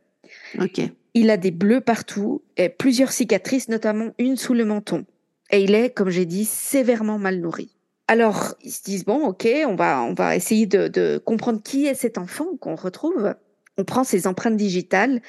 [0.60, 0.80] Ok.
[1.14, 5.06] Il a des bleus partout et plusieurs cicatrices, notamment une sous le menton.
[5.50, 7.76] Et il est, comme j'ai dit, sévèrement mal nourri.
[8.08, 11.94] Alors, ils se disent, bon, ok, on va, on va essayer de, comprendre qui est
[11.94, 13.34] cet enfant qu'on retrouve.
[13.78, 15.22] On prend ses empreintes digitales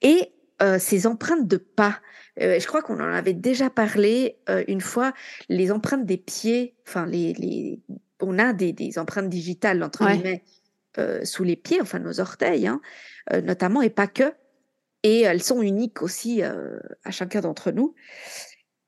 [0.00, 0.32] et
[0.62, 2.00] euh, ses empreintes de pas.
[2.40, 5.12] Euh, je crois qu'on en avait déjà parlé euh, une fois,
[5.48, 7.80] les empreintes des pieds, enfin les, les
[8.26, 10.42] on a des, empreintes digitales, entre guillemets,
[10.98, 12.80] euh, sous les pieds, enfin nos orteils, hein,
[13.32, 14.32] euh, notamment, et pas que.
[15.02, 17.94] Et elles sont uniques aussi euh, à chacun d'entre nous.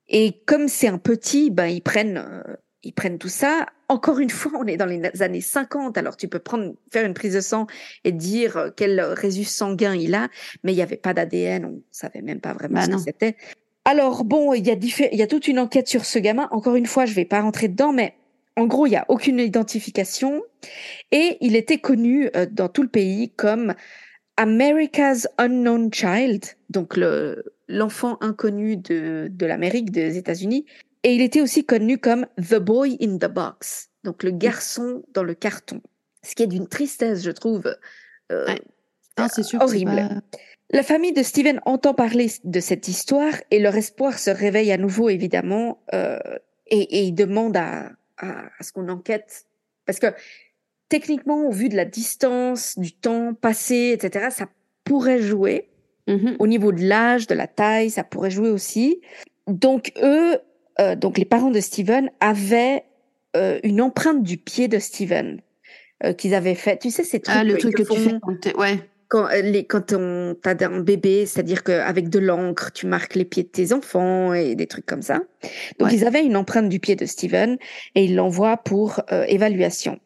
[0.08, 2.44] Et comme c'est un petit, ben, ils prennent,
[2.82, 3.66] ils prennent tout ça.
[3.88, 7.14] Encore une fois, on est dans les années 50, alors tu peux prendre, faire une
[7.14, 7.66] prise de sang
[8.04, 10.28] et dire quel résus sanguin il a,
[10.62, 13.36] mais il n'y avait pas d'ADN, on savait même pas vraiment bah ce que c'était.
[13.86, 16.48] Alors bon, il y, a il y a toute une enquête sur ce gamin.
[16.50, 18.16] Encore une fois, je vais pas rentrer dedans, mais
[18.56, 20.42] en gros, il n'y a aucune identification
[21.12, 23.74] et il était connu euh, dans tout le pays comme
[24.38, 26.98] America's Unknown Child, donc
[27.68, 30.64] l'enfant inconnu de, de l'Amérique, des États-Unis.
[31.04, 35.22] Et il était aussi connu comme The Boy in the Box, donc le garçon dans
[35.22, 35.80] le carton.
[36.22, 37.72] Ce qui est d'une tristesse, je trouve,
[38.32, 38.46] euh,
[39.42, 40.22] sûr horrible.
[40.70, 44.78] La famille de Steven entend parler de cette histoire et leur espoir se réveille à
[44.78, 46.18] nouveau, évidemment, euh,
[46.66, 49.46] et, et ils demandent à, à, ce qu'on enquête.
[49.84, 50.06] Parce que
[50.88, 54.46] techniquement, au vu de la distance, du temps passé, etc., ça
[54.84, 55.68] pourrait jouer.
[56.08, 56.36] Mm-hmm.
[56.38, 59.00] Au niveau de l'âge, de la taille, ça pourrait jouer aussi.
[59.46, 60.38] Donc eux,
[60.80, 62.84] euh, donc les parents de Steven avaient
[63.36, 65.40] euh, une empreinte du pied de Steven
[66.04, 66.78] euh, qu'ils avaient fait.
[66.78, 68.78] Tu sais, c'est ah, le truc que, tu fais ouais
[69.08, 73.24] quand, euh, les, quand on, t'as un bébé, c'est-à-dire qu'avec de l'encre, tu marques les
[73.24, 75.20] pieds de tes enfants et des trucs comme ça.
[75.78, 77.58] Donc, ils avaient une empreinte du pied de Steven
[77.94, 80.00] et ils l'envoient pour euh, évaluation.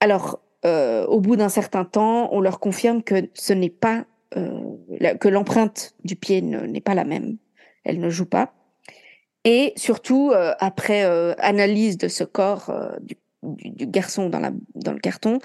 [0.00, 4.04] Alors, euh, au bout d'un certain temps, on leur confirme que ce n'est pas,
[4.34, 7.38] que l'empreinte du pied n'est pas la même.
[7.84, 8.52] Elle ne joue pas.
[9.44, 11.04] Et surtout, après
[11.38, 15.38] analyse de ce corps du du, garçon dans, la, dans le carton,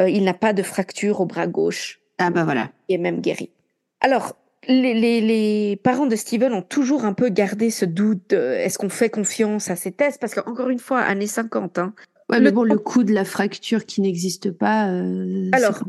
[0.00, 2.00] euh, il n'a pas de fracture au bras gauche.
[2.18, 2.70] Ah bah voilà.
[2.88, 3.50] Il est même guéri.
[4.00, 4.36] Alors,
[4.68, 8.88] les, les, les, parents de Steven ont toujours un peu gardé ce doute est-ce qu'on
[8.88, 10.20] fait confiance à ces tests?
[10.20, 11.78] Parce qu'encore une fois, années 50.
[11.78, 11.94] Hein,
[12.30, 14.88] ouais, mais bon, le coup de la fracture qui n'existe pas.
[14.88, 15.82] Euh, Alors,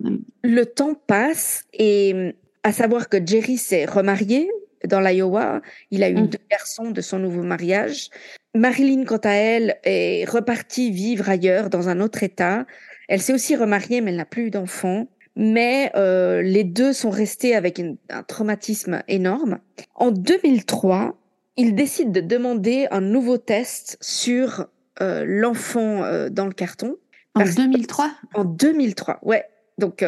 [0.44, 4.50] le temps passe et à savoir que Jerry s'est remarié
[4.86, 5.62] dans l'Iowa.
[5.92, 6.28] Il a eu mmh.
[6.28, 8.10] deux garçons de son nouveau mariage.
[8.54, 12.66] Marilyn, quant à elle, est repartie vivre ailleurs, dans un autre État.
[13.08, 15.08] Elle s'est aussi remariée, mais elle n'a plus d'enfants.
[15.36, 19.60] Mais euh, les deux sont restés avec une- un traumatisme énorme.
[19.96, 21.16] En 2003,
[21.58, 24.66] ils décident de demander un nouveau test sur
[25.02, 26.96] euh, l'enfant euh, dans le carton.
[27.36, 29.46] En Parce- 2003 En 2003, ouais.
[29.78, 30.04] Donc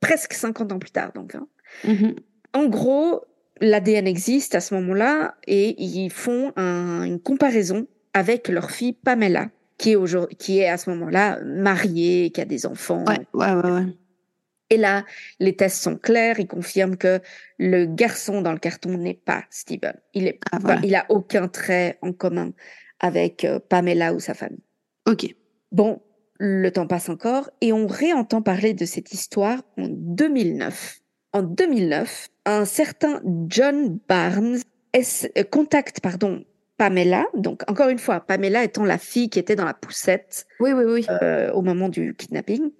[0.00, 1.12] presque 50 ans plus tard.
[1.12, 1.46] Donc, hein.
[1.84, 2.16] Mhm.
[2.52, 3.20] En gros,
[3.60, 9.50] l'ADN existe à ce moment-là et ils font un- une comparaison avec leur fille Pamela,
[9.78, 13.04] qui est, aujourd'hui- qui est à ce moment-là mariée, qui a des enfants.
[13.06, 13.86] Ouais, ouais, ouais, ouais.
[14.70, 15.04] Et là,
[15.40, 17.20] les tests sont clairs, ils confirment que
[17.58, 19.94] le garçon dans le carton n'est pas Steven.
[20.14, 20.80] Il est Ah, pas- voilà.
[20.84, 22.52] il a aucun trait en commun
[23.00, 24.62] avec euh, Pamela ou sa famille.
[25.06, 25.26] Ok.
[25.70, 26.00] Bon,
[26.38, 31.00] le temps passe encore et on réentend parler de cette histoire en 2009.
[31.32, 34.58] En 2009, un certain John Barnes
[34.94, 36.44] es- euh, contacte pardon,
[36.76, 40.72] Pamela, donc encore une fois, Pamela étant la fille qui était dans la poussette Oui,
[40.72, 41.06] oui, oui.
[41.08, 42.70] euh, au moment du kidnapping.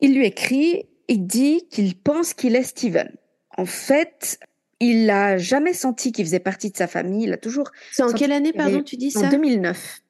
[0.00, 3.10] Il lui écrit, il dit qu'il pense qu'il est Steven.
[3.56, 4.38] En fait,
[4.78, 7.70] il n'a jamais senti qu'il faisait partie de sa famille, il a toujours...
[7.90, 9.28] C'est en quelle année, pardon, tu dis En ça?
[9.28, 10.00] 2009.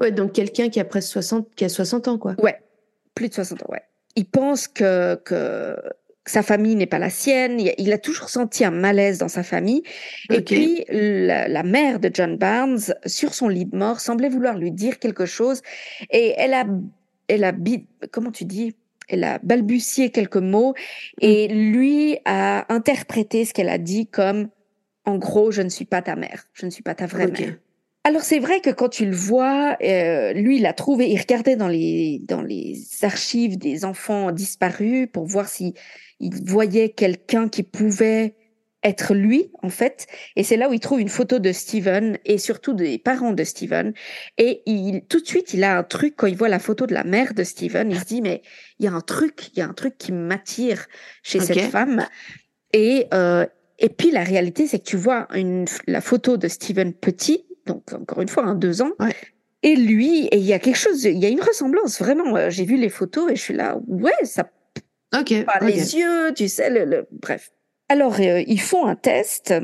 [0.00, 2.36] Ouais, donc quelqu'un qui a presque 60, qui a 60 ans, quoi.
[2.38, 2.60] Ouais,
[3.14, 3.82] plus de 60 ans, ouais.
[4.14, 5.76] Il pense que, que
[6.26, 7.60] sa famille n'est pas la sienne.
[7.78, 9.82] Il a, toujours senti un malaise dans sa famille.
[10.30, 14.58] Et puis, la, la mère de John Barnes, sur son lit de mort, semblait vouloir
[14.58, 15.62] lui dire quelque chose.
[16.10, 16.66] Et elle a,
[17.28, 17.52] elle a,
[18.10, 18.74] comment tu dis?
[19.08, 20.74] Elle a balbutié quelques mots
[21.20, 24.48] et lui a interprété ce qu'elle a dit comme,
[25.04, 26.46] en gros, je ne suis pas ta mère.
[26.54, 27.54] Je ne suis pas ta vraie mère.
[28.06, 31.56] Alors c'est vrai que quand tu le vois, euh, lui il a trouvé, il regardait
[31.56, 35.74] dans les dans les archives des enfants disparus pour voir si
[36.20, 38.36] il voyait quelqu'un qui pouvait
[38.82, 40.06] être lui en fait.
[40.36, 43.42] Et c'est là où il trouve une photo de Steven et surtout des parents de
[43.42, 43.92] Steven.
[44.38, 46.94] Et il tout de suite il a un truc quand il voit la photo de
[46.94, 48.42] la mère de Steven, il se dit mais
[48.78, 50.86] il y a un truc, il y a un truc qui m'attire
[51.22, 52.06] chez cette femme.
[52.72, 53.46] Et euh,
[53.78, 57.92] et puis la réalité, c'est que tu vois une, la photo de Steven petit, donc
[57.92, 59.14] encore une fois, un deux ans, Ouais.
[59.62, 62.36] et lui, et il y a quelque chose, il y a une ressemblance vraiment.
[62.36, 64.48] euh, J'ai vu les photos et je suis là, ouais, ça
[65.14, 65.44] Ok.
[65.44, 65.68] pas ok.
[65.68, 67.52] les yeux, tu sais, le, le- bref.
[67.88, 69.54] Alors euh, ils font un test.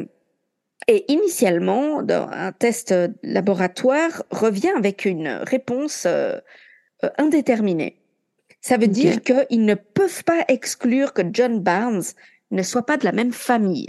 [0.88, 6.38] Et initialement, un test euh, laboratoire revient avec une réponse euh,
[7.18, 8.01] indéterminée.
[8.61, 12.03] Ça veut dire qu'ils ne peuvent pas exclure que John Barnes
[12.51, 13.88] ne soit pas de la même famille.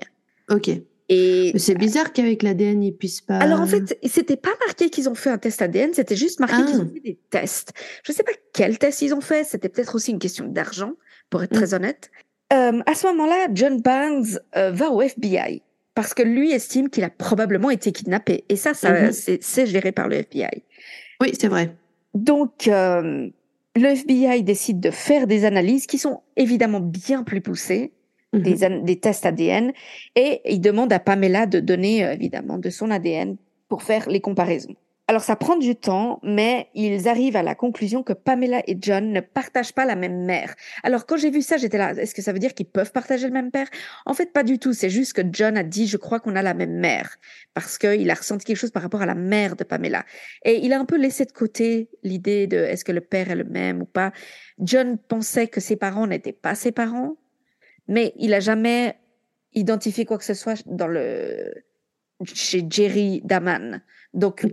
[0.49, 0.69] Ok.
[1.09, 3.37] Et c'est bizarre qu'avec l'ADN, ils puissent pas.
[3.37, 6.55] alors en fait, c'était pas marqué qu'ils ont fait un test ADN, c'était juste marqué
[6.59, 6.65] Ah.
[6.65, 7.73] qu'ils ont fait des tests.
[8.03, 10.93] Je sais pas quels tests ils ont fait, c'était peut-être aussi une question d'argent,
[11.33, 11.55] pour être Mm.
[11.57, 12.11] très honnête.
[12.53, 15.63] Euh, à ce moment-là, John Barnes euh, va au FBI
[15.95, 18.43] parce que lui estime qu'il a probablement été kidnappé.
[18.49, 19.11] Et ça, ça Mhm.
[19.41, 20.61] c'est géré par le FBI.
[21.21, 21.75] Oui, c'est vrai.
[22.13, 23.29] Donc, euh,
[23.75, 27.91] le FBI décide de faire des analyses qui sont évidemment bien plus poussées
[28.33, 28.83] Mhm.
[28.83, 29.71] des, tests ADN
[30.15, 33.37] et il demande à Pamela de donner évidemment de son ADN
[33.69, 34.75] pour faire les comparaisons.
[35.09, 39.11] Alors ça prend du temps, mais ils arrivent à la conclusion que Pamela et John
[39.11, 40.55] ne partagent pas la même mère.
[40.81, 43.27] Alors quand j'ai vu ça, j'étais là, est-ce que ça veut dire qu'ils peuvent partager
[43.27, 43.67] le même père?
[44.05, 44.71] En fait, pas du tout.
[44.71, 47.17] C'est juste que John a dit, je crois qu'on a la même mère,
[47.53, 50.05] parce qu'il a ressenti quelque chose par rapport à la mère de Pamela.
[50.45, 53.35] Et il a un peu laissé de côté l'idée de est-ce que le père est
[53.35, 54.13] le même ou pas?
[54.59, 57.17] John pensait que ses parents n'étaient pas ses parents,
[57.89, 58.95] mais il a jamais
[59.53, 61.51] identifié quoi que ce soit dans le
[62.23, 63.81] chez Jerry Daman.
[64.13, 64.45] Donc.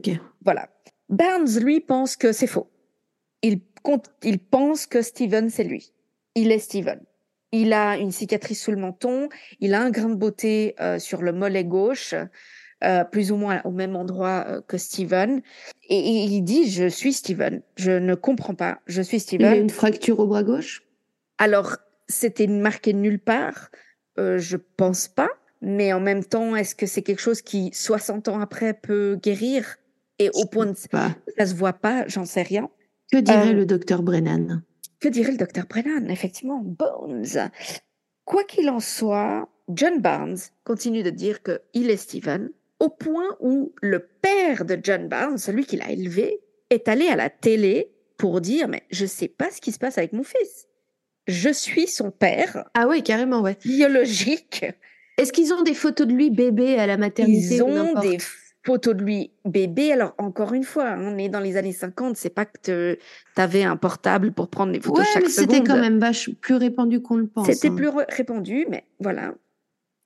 [0.45, 0.68] Voilà.
[1.09, 2.70] Barnes lui pense que c'est faux.
[3.43, 5.93] Il compte, il pense que Steven c'est lui.
[6.34, 7.01] Il est Steven.
[7.53, 9.28] Il a une cicatrice sous le menton,
[9.59, 12.14] il a un grain de beauté euh, sur le mollet gauche,
[12.84, 15.43] euh, plus ou moins au même endroit euh, que Steven.
[15.88, 17.62] Et, et il dit je suis Steven.
[17.76, 18.80] Je ne comprends pas.
[18.86, 19.62] Je suis Il a Steven.
[19.62, 20.84] une fracture au bras gauche?
[21.38, 21.76] Alors,
[22.07, 23.70] c'était marqué nulle part.
[24.16, 25.30] Je pense pas.
[25.62, 29.76] Mais en même temps, est-ce que c'est quelque chose qui, 60 ans après, peut guérir?
[30.21, 31.16] Et au point de Pas.
[31.37, 32.68] ça se voit pas, j'en sais rien.
[33.11, 34.62] Que dirait Euh, le docteur Brennan?
[35.01, 36.09] Que dirait le docteur Brennan?
[36.11, 37.51] Effectivement, Bones.
[38.25, 43.37] Quoi qu'il en soit, John Barnes continue de dire que il est Steven, au point
[43.41, 46.41] où le père de John Barnes, celui qui l'a élevé,
[46.71, 49.99] est allé à la télé pour dire mais je sais pas ce qui se passe
[49.99, 50.68] avec mon fils.
[51.27, 53.57] Je suis son père Ah oui, carrément, ouais.
[53.64, 54.64] biologique.
[55.18, 58.18] Est-ce qu'ils ont des photos de lui bébé à la maternité Ils ont des
[58.63, 59.93] photos de lui bébé.
[59.93, 63.01] Alors encore une fois, on est dans les années 50, c'est pas que tu
[63.37, 66.57] avais un portable pour prendre des photos Ouais, chaque mais c'était quand même vache plus
[66.57, 67.47] répandu qu'on le pense.
[67.47, 67.75] C'était hein.
[67.75, 69.35] plus répandu, mais voilà.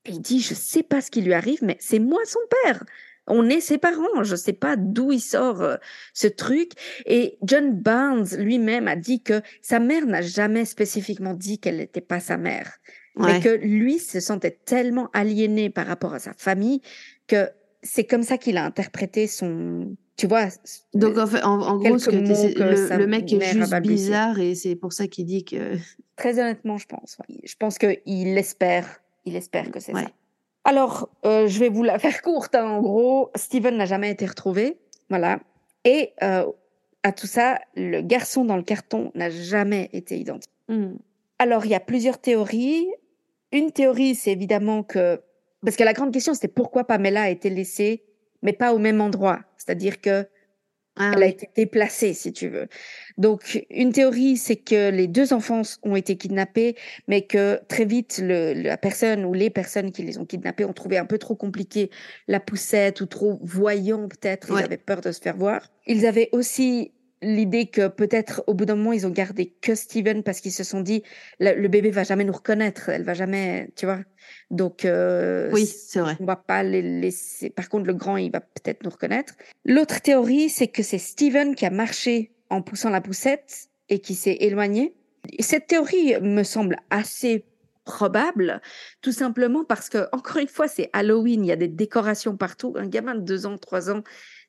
[0.06, 2.84] Et il dit, je sais pas ce qui lui arrive, mais c'est moi son père.
[3.26, 4.22] On est ses parents.
[4.22, 5.76] Je ne sais pas d'où il sort euh,
[6.12, 6.72] ce truc.
[7.06, 12.02] Et John Barnes lui-même a dit que sa mère n'a jamais spécifiquement dit qu'elle n'était
[12.02, 12.72] pas sa mère.
[13.16, 16.82] Mais que lui se sentait tellement aliéné par rapport à sa famille
[17.28, 17.48] que
[17.84, 20.48] c'est comme ça qu'il a interprété son, tu vois.
[20.94, 25.06] Donc en, fait, en, gros, que le, mec est juste bizarre et c'est pour ça
[25.06, 25.76] qu'il dit que.
[26.16, 27.18] Très honnêtement, je pense.
[27.28, 30.06] Je pense qu'il espère, il espère que c'est ça.
[30.64, 32.54] Alors, euh, je vais vous la faire courte.
[32.54, 32.64] Hein.
[32.64, 34.78] En gros, Steven n'a jamais été retrouvé,
[35.10, 35.40] voilà.
[35.84, 36.46] Et euh,
[37.02, 40.50] à tout ça, le garçon dans le carton n'a jamais été identifié.
[40.68, 40.94] Hmm.
[41.38, 42.86] Alors, il y a plusieurs théories.
[43.52, 45.20] Une théorie, c'est évidemment que
[45.64, 48.04] parce que la grande question, c'était pourquoi Pamela a été laissée,
[48.42, 49.40] mais pas au même endroit.
[49.56, 50.26] C'est-à-dire que
[50.96, 52.68] ah elle a été déplacée, si tu veux.
[53.18, 56.76] Donc, une théorie, c'est que les deux enfants ont été kidnappés,
[57.08, 60.72] mais que très vite, le, la personne ou les personnes qui les ont kidnappés ont
[60.72, 61.90] trouvé un peu trop compliqué
[62.28, 64.48] la poussette ou trop voyant, peut-être.
[64.50, 65.68] Ils avaient peur de se faire voir.
[65.86, 66.92] Ils avaient aussi
[67.24, 70.64] l'idée que peut-être au bout d'un moment ils ont gardé que Steven parce qu'ils se
[70.64, 71.02] sont dit
[71.40, 74.00] le, bébé va jamais nous reconnaître, elle va jamais, tu vois.
[74.50, 76.16] Donc euh, oui, c'est vrai.
[76.20, 77.50] On va pas les laisser.
[77.50, 79.34] Par contre, le grand, il va peut-être nous reconnaître.
[79.64, 84.14] L'autre théorie, c'est que c'est Steven qui a marché en poussant la poussette et qui
[84.14, 84.94] s'est éloigné.
[85.40, 87.44] cette théorie me semble assez
[87.84, 88.62] probable,
[89.02, 92.74] tout simplement parce que encore une fois, c'est Halloween, il y a des décorations partout.
[92.76, 94.02] Un gamin de deux ans, trois ans,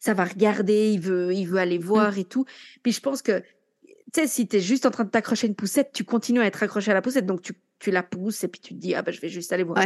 [0.06, 1.84] ça va regarder, il veut, il veut aller mmh.
[1.84, 2.46] voir et tout.
[2.84, 3.40] Puis je pense que,
[4.14, 6.46] tu sais, si tu es juste en train de t'accrocher une poussette, tu continues à
[6.46, 8.94] être accroché à la poussette, donc tu, tu la pousses et puis tu te dis,
[8.94, 9.84] ah ben je vais juste aller voir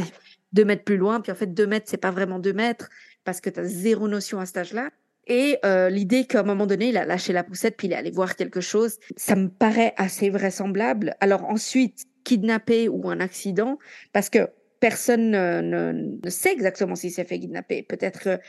[0.51, 1.21] deux mètres plus loin.
[1.21, 2.89] Puis en fait, deux mètres, c'est pas vraiment deux mètres
[3.23, 4.89] parce que tu as zéro notion à cet âge-là.
[5.27, 7.95] Et euh, l'idée qu'à un moment donné, il a lâché la poussette puis il est
[7.95, 11.15] allé voir quelque chose, ça me paraît assez vraisemblable.
[11.21, 13.79] Alors ensuite, kidnappé ou un accident,
[14.11, 14.49] parce que
[14.81, 15.91] personne ne,
[16.21, 17.83] ne, sait exactement s'il s'est fait kidnapper.
[17.83, 18.39] Peut-être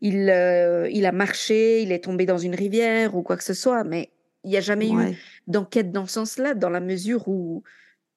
[0.00, 3.54] il, euh, il a marché, il est tombé dans une rivière ou quoi que ce
[3.54, 4.10] soit, mais
[4.44, 7.62] il n'y a jamais eu d'enquête dans ce sens-là, dans la mesure où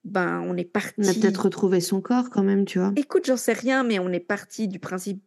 [0.04, 0.94] ben on est parti.
[1.00, 2.92] On a peut-être retrouvé son corps quand même, tu vois.
[2.96, 5.22] Écoute, j'en sais rien, mais on est parti du principe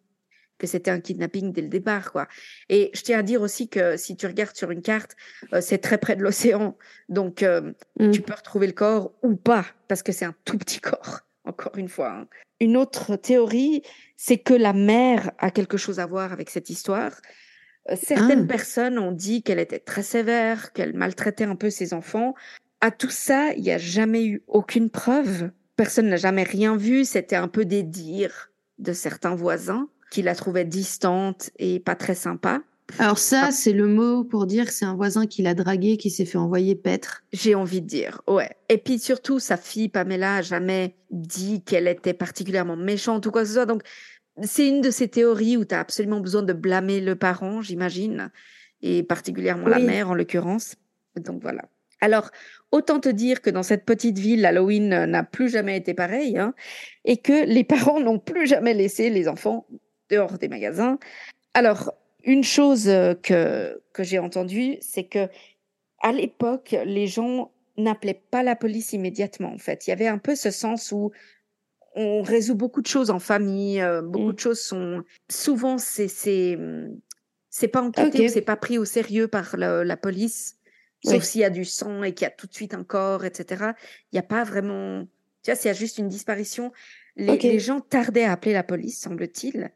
[0.58, 2.28] que c'était un kidnapping dès le départ, quoi.
[2.68, 5.16] Et je tiens à dire aussi que si tu regardes sur une carte,
[5.52, 6.76] euh, c'est très près de l'océan,
[7.08, 8.10] donc euh, mmh.
[8.12, 11.76] tu peux retrouver le corps ou pas, parce que c'est un tout petit corps encore
[11.76, 12.10] une fois.
[12.10, 12.26] Hein.
[12.60, 13.82] Une autre théorie,
[14.16, 17.12] c'est que la mère a quelque chose à voir avec cette histoire.
[17.90, 18.52] Euh, certaines ah.
[18.52, 22.34] personnes ont dit qu'elle était très sévère, qu'elle maltraitait un peu ses enfants.
[22.80, 25.50] À tout ça, il n'y a jamais eu aucune preuve.
[25.76, 27.04] Personne n'a jamais rien vu.
[27.04, 32.14] C'était un peu des dires de certains voisins qui la trouvaient distante et pas très
[32.14, 32.62] sympa.
[32.98, 33.50] Alors ça, ah.
[33.50, 36.38] c'est le mot pour dire que c'est un voisin qui l'a dragué, qui s'est fait
[36.38, 37.24] envoyer paître.
[37.32, 38.50] J'ai envie de dire, ouais.
[38.68, 43.42] Et puis surtout, sa fille Pamela a jamais dit qu'elle était particulièrement méchante ou quoi
[43.42, 43.66] que ce soit.
[43.66, 43.82] Donc,
[44.42, 48.30] c'est une de ces théories où tu as absolument besoin de blâmer le parent, j'imagine,
[48.82, 50.74] et particulièrement la mère en l'occurrence.
[51.16, 51.62] Donc voilà.
[52.00, 52.30] Alors,
[52.70, 56.54] autant te dire que dans cette petite ville, Halloween n'a plus jamais été pareil, hein,
[57.04, 59.66] et que les parents n'ont plus jamais laissé les enfants
[60.10, 60.98] dehors des magasins.
[61.54, 65.28] Alors, une chose euh, que, que j'ai entendue, c'est que
[66.00, 69.86] à l'époque, les gens n'appelaient pas la police immédiatement, en fait.
[69.86, 71.12] Il y avait un peu ce sens où
[71.94, 74.34] on résout beaucoup de choses en famille, euh, beaucoup mmh.
[74.34, 75.04] de choses sont...
[75.30, 76.58] Souvent, c'est c'est
[77.50, 80.56] c'est pas enquêté c'est pas pris au sérieux par la, police,
[81.04, 83.24] sauf s'il y a du sang et qu'il y a tout de suite un corps,
[83.24, 83.66] etc.
[84.10, 85.06] Il n'y a pas vraiment...
[85.42, 86.72] Tu vois, s'il y a juste une disparition,
[87.16, 89.70] les, les gens tardaient à appeler la police, semble-t-il.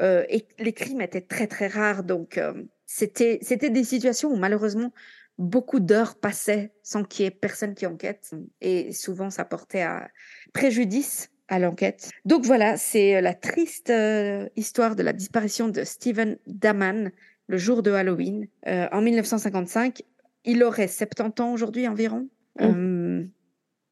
[0.00, 2.52] Euh, et les crimes étaient très très rares, donc euh,
[2.86, 4.92] c'était c'était des situations où malheureusement
[5.38, 8.30] beaucoup d'heures passaient sans qu'il y ait personne qui enquête,
[8.60, 10.08] et souvent ça portait à
[10.52, 12.10] préjudice à l'enquête.
[12.24, 13.92] Donc voilà, c'est euh, la triste
[14.56, 17.10] histoire de la disparition de Stephen Daman
[17.48, 20.02] le jour de Halloween en 1955.
[20.44, 22.28] Il aurait 70 ans aujourd'hui environ,
[22.60, 23.22] mmh.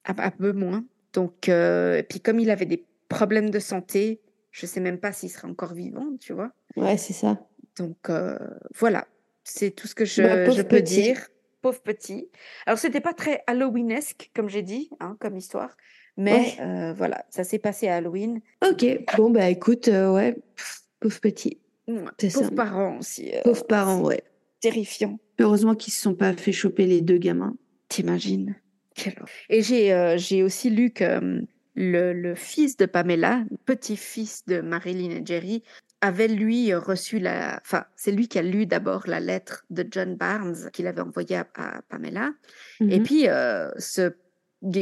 [0.05, 0.84] un, peu moins.
[1.12, 4.20] Donc, et puis comme il avait des problèmes de santé,
[4.59, 6.50] je sais même pas s'il sera encore vivant, tu vois.
[6.76, 7.46] Ouais, c'est ça.
[7.76, 8.36] Donc euh,
[8.74, 9.06] voilà,
[9.44, 11.28] c'est tout ce que je, bah, je peux dire.
[11.62, 12.28] Pauvre petit.
[12.66, 15.76] Alors c'était pas très Halloweenesque comme j'ai dit, hein, comme histoire,
[16.16, 18.40] mais euh, voilà, ça s'est passé à Halloween.
[18.68, 18.84] Ok,
[19.16, 20.36] bon bah écoute, euh, ouais,
[20.98, 21.59] pauvre petit.
[21.86, 23.30] pauvre parents aussi.
[23.44, 24.22] pauvre parents, ouais.
[24.61, 25.20] Terrifiant.
[25.38, 27.54] Heureusement qu'ils se sont pas fait choper les deux gamins.
[27.88, 28.56] T'imagines
[29.48, 31.46] Et j'ai j'ai aussi lu que
[31.79, 35.62] le, fils de Pamela, petit-fils de Marilyn et Jerry,
[36.01, 40.14] avait lui reçu la, enfin, c'est lui qui a lu d'abord la lettre de John
[40.16, 42.31] Barnes qu'il avait envoyée à, Pamela.
[42.81, 43.03] Et mhm.
[43.05, 44.12] puis, euh, ce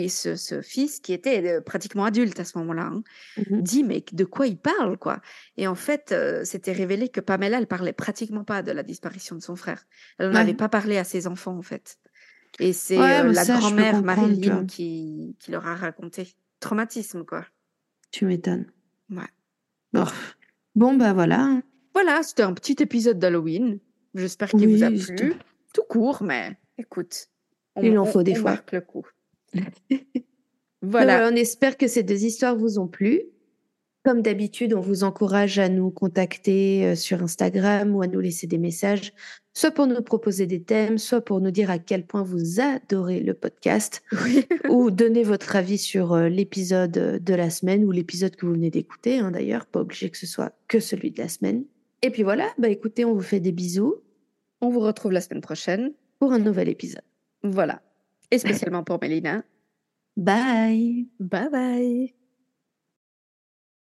[0.09, 3.03] ce, ce fils qui était euh, pratiquement adulte à ce moment-là, hein,
[3.36, 3.62] Mhm.
[3.62, 5.20] dit mais de quoi il parle quoi?
[5.59, 9.36] Et en fait, euh, c'était révélé que Pamela, elle parlait pratiquement pas de la disparition
[9.36, 9.84] de son frère.
[10.18, 10.40] Elle n'en Ouais.
[10.40, 11.99] avait pas parlé à ses enfants en fait.
[12.59, 14.03] Et c'est Ouais, euh, la grand-mère.
[14.03, 16.34] Marilyn qui, qui leur a raconté.
[16.66, 17.44] Traumatisme quoi.
[18.10, 18.66] Tu m'étonnes.
[19.10, 19.22] Ouais.
[19.92, 20.04] Bon.
[20.74, 21.60] Bon, bah voilà.
[21.94, 23.78] Voilà, c'était un petit épisode d'Halloween.
[24.14, 25.34] J'espère qu'il vous a plu.
[25.72, 27.28] Tout court, mais écoute.
[27.76, 28.50] on- Il en on- faut des on fois.
[28.52, 29.06] marque le coup.
[29.54, 29.68] Voilà.
[30.82, 31.28] voilà.
[31.32, 33.22] on espère que ces deux histoires vous ont plu.
[34.07, 38.46] Comme d'habitude, on vous encourage à nous contacter euh, sur Instagram ou à nous laisser
[38.46, 39.12] des messages,
[39.52, 43.18] soit pour nous proposer des thèmes, soit pour nous dire à quel point vous adorez
[43.18, 44.46] le podcast, Oui.
[44.68, 48.70] ou donner votre avis sur euh, l'épisode de la semaine ou l'épisode que vous venez
[48.70, 51.64] d'écouter, hein, d'ailleurs, pas obligé que ce soit que celui de la semaine.
[52.02, 53.96] Et puis voilà, bah écoutez, on vous fait des bisous
[54.61, 55.94] On vous retrouve la semaine prochaine.
[56.20, 57.02] pour un nouvel épisode.
[57.42, 57.82] Voilà.
[58.30, 59.42] Et spécialement pour Mélina.
[60.16, 62.25] Bye Bye bye.